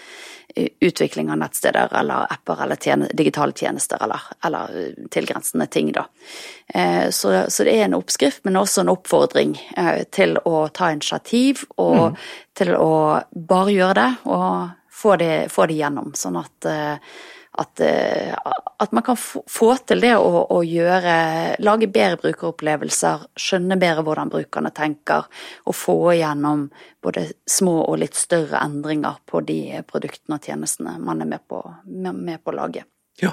utvikling 0.81 1.31
av 1.31 1.39
nettsteder 1.39 1.93
eller 1.99 2.33
apper 2.33 2.63
eller 2.63 2.77
tjene, 2.81 3.09
digitale 3.13 3.53
tjenester 3.53 4.03
eller, 4.03 4.21
eller, 4.45 4.77
eh, 4.81 5.09
tilgrensende 5.11 5.67
ting, 5.67 5.93
da. 5.93 6.07
Eh, 6.69 7.11
så, 7.11 7.35
så, 7.49 7.67
det 7.67 7.75
er 7.75 7.89
en 7.89 7.99
oppskrift, 7.99 8.45
men 8.45 8.57
også 8.61 8.85
en 8.85 8.93
oppfordring 8.95 9.57
eh, 9.77 10.05
til 10.15 10.39
å 10.39 10.69
ta 10.75 10.93
initiativ 10.95 11.67
og 11.77 12.15
mm. 12.15 12.19
til 12.55 12.75
å 12.79 12.95
bare 13.35 13.75
gjøre 13.75 13.99
det 14.01 14.11
og 14.31 14.73
få 14.95 15.17
det, 15.21 15.35
få 15.53 15.67
det 15.69 15.81
gjennom, 15.83 16.15
sånn 16.17 16.39
at 16.41 16.55
at, 16.65 16.71
eh, 16.71 16.99
at, 17.55 18.93
man 18.93 19.03
kan 19.07 19.17
få 19.17 19.69
til 19.87 20.01
det 20.03 20.15
å, 20.19 20.45
å, 20.51 20.63
gjøre 20.67 21.15
Lage 21.63 21.87
bedre 21.93 22.19
brukeropplevelser, 22.23 23.29
skjønne 23.39 23.79
bedre 23.81 24.03
hvordan 24.07 24.33
brukerne 24.33 24.73
tenker, 24.75 25.29
og 25.65 25.77
få 25.79 25.99
igjennom 26.17 26.67
både 27.05 27.29
små 27.47 27.77
og 27.85 28.01
litt 28.03 28.19
større 28.19 28.63
endringer 28.65 29.21
på 29.31 29.45
de 29.47 29.61
produktene 29.87 30.41
og 30.41 30.51
tjenestene 30.51 30.97
man 30.99 31.23
er 31.23 31.31
med 31.31 31.47
på, 31.47 31.63
med 31.87 32.43
på 32.43 32.55
å 32.55 32.59
lage. 32.59 32.85
Ja, 33.23 33.31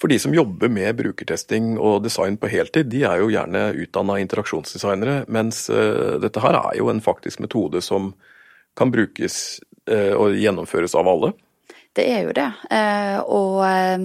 for 0.00 0.08
de 0.08 0.16
som 0.18 0.32
jobber 0.32 0.70
med 0.72 0.96
brukertesting 0.96 1.74
og 1.76 2.00
design 2.06 2.38
på 2.40 2.48
heltid, 2.48 2.88
de 2.88 3.02
er 3.04 3.20
jo 3.20 3.28
gjerne 3.28 3.66
utdanna 3.82 4.16
interaksjonsdesignere, 4.22 5.26
mens 5.28 5.66
uh, 5.68 6.16
dette 6.22 6.40
her 6.40 6.56
er 6.56 6.78
jo 6.78 6.88
en 6.88 7.02
faktisk 7.04 7.42
metode 7.44 7.84
som 7.84 8.14
kan 8.78 8.92
brukes 8.92 9.60
uh, 9.92 10.16
og 10.16 10.38
gjennomføres 10.40 10.96
av 10.96 11.12
alle. 11.12 11.34
Det 11.96 12.06
er 12.06 12.22
jo 12.26 12.34
det. 12.36 12.50
Eh, 12.70 13.18
og 13.26 13.64
eh, 13.66 13.98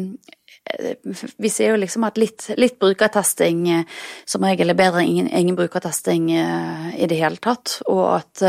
vi 1.37 1.49
ser 1.53 1.75
jo 1.75 1.77
liksom 1.77 2.07
at 2.07 2.17
litt, 2.17 2.47
litt 2.57 2.79
brukertesting 2.81 3.59
eh, 3.69 3.99
som 4.25 4.45
regel 4.47 4.73
er 4.73 4.79
bedre 4.79 5.03
enn 5.03 5.11
ingen, 5.11 5.29
ingen, 5.29 5.57
brukertesting 5.59 6.31
i 6.33 7.05
det 7.09 7.19
hele 7.19 7.37
tatt. 7.37 7.77
Og 7.85 8.03
at 8.15 8.43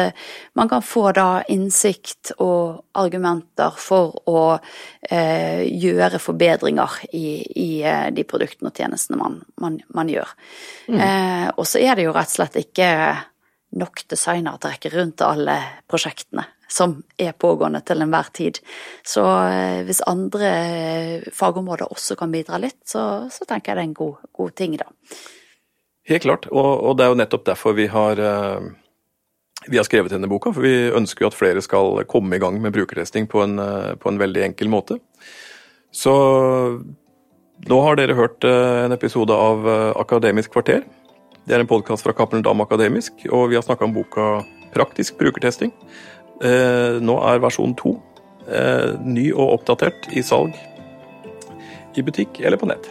man 0.57 0.73
kan 0.73 0.85
få 0.85 1.11
da 1.17 1.43
innsikt 1.53 2.33
og 2.39 2.87
argumenter 2.97 3.77
for 3.77 4.17
å 4.25 4.41
eh, 4.57 5.69
gjøre 5.69 6.23
forbedringer 6.23 6.99
i, 7.13 7.29
i, 7.45 7.71
de 8.17 8.25
produktene 8.25 8.73
og 8.73 8.81
tjenestene 8.81 9.21
man, 9.21 9.41
man, 9.61 9.81
man 9.93 10.13
gjør. 10.17 10.33
Mm. 10.89 11.01
Eh, 11.01 11.49
og 11.53 11.67
så 11.69 11.85
er 11.85 11.99
det 11.99 12.09
jo 12.09 12.17
rett 12.17 12.33
og 12.33 12.39
slett 12.41 12.63
ikke 12.65 12.93
nok 13.77 14.07
designere 14.11 14.61
til 14.61 14.71
å 14.71 14.75
rekke 14.75 14.93
rundt 14.95 15.25
alle 15.25 15.57
prosjektene 15.89 16.47
som 16.69 16.97
er 17.19 17.35
pågående 17.39 17.81
til 17.87 18.03
enhver 18.03 18.31
tid. 18.35 18.59
Så 19.07 19.23
eh, 19.23 19.83
hvis 19.87 20.03
andre 20.09 20.51
eh, 20.51 21.29
fagområder 21.35 21.93
også 21.93 22.17
kan 22.19 22.33
bidra 22.35 22.59
litt, 22.63 22.81
så, 22.89 23.27
så 23.31 23.47
tenker 23.47 23.73
jeg 23.73 23.79
det 23.79 23.85
er 23.85 23.91
en 23.91 24.01
god, 24.01 24.27
god 24.35 24.57
ting, 24.59 24.75
da. 24.81 24.91
Helt 26.07 26.27
klart, 26.27 26.51
og, 26.53 26.73
og, 26.83 26.93
det 26.99 27.07
er 27.07 27.13
jo 27.13 27.21
nettopp 27.23 27.47
derfor 27.49 27.75
vi 27.79 27.89
har, 27.91 28.19
eh, 28.19 28.67
vi 29.71 29.79
har 29.79 29.87
skrevet 29.87 30.15
denne 30.15 30.31
boka. 30.31 30.53
For 30.55 30.67
vi 30.67 30.91
ønsker 30.91 31.27
jo 31.27 31.31
at 31.31 31.39
flere 31.39 31.65
skal 31.65 32.03
komme 32.11 32.37
i 32.37 32.43
gang 32.43 32.59
med 32.63 32.75
brukertesting 32.75 33.31
på 33.31 33.43
en, 33.47 33.59
på 34.03 34.13
en 34.13 34.23
veldig 34.23 34.47
enkel 34.51 34.71
måte. 34.71 35.01
Så 35.95 36.13
nå 37.67 37.79
har 37.83 37.97
dere 37.99 38.19
hørt 38.19 38.45
en 38.45 38.95
episode 38.95 39.35
av 39.35 39.67
Akademisk 39.97 40.53
kvarter. 40.53 40.85
Det 41.47 41.55
er 41.55 41.63
en 41.63 41.69
podkast 41.71 42.03
fra 42.03 42.11
Cappelen 42.11 42.43
Dam 42.43 42.59
Akademisk, 42.65 43.23
og 43.31 43.53
vi 43.53 43.55
har 43.55 43.63
snakka 43.63 43.87
om 43.87 43.95
boka 43.95 44.43
Praktisk 44.75 45.15
brukertesting. 45.21 45.71
Eh, 46.43 46.99
nå 46.99 47.15
er 47.23 47.39
versjon 47.41 47.73
to 47.79 47.95
eh, 48.51 48.99
ny 49.07 49.31
og 49.31 49.61
oppdatert 49.61 50.11
i 50.11 50.27
salg 50.27 50.59
i 51.97 52.05
butikk 52.05 52.43
eller 52.43 52.59
på 52.61 52.69
nett. 52.69 52.91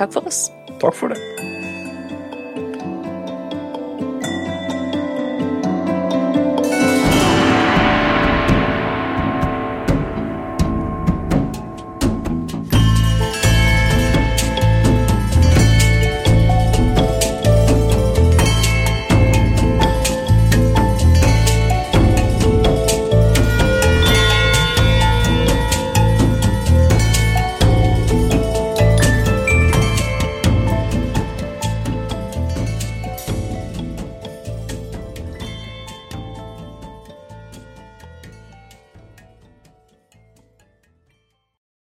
Takk 0.00 0.16
for 0.16 0.24
oss. 0.26 0.46
Takk 0.80 0.96
for 0.96 1.12
det. 1.12 1.51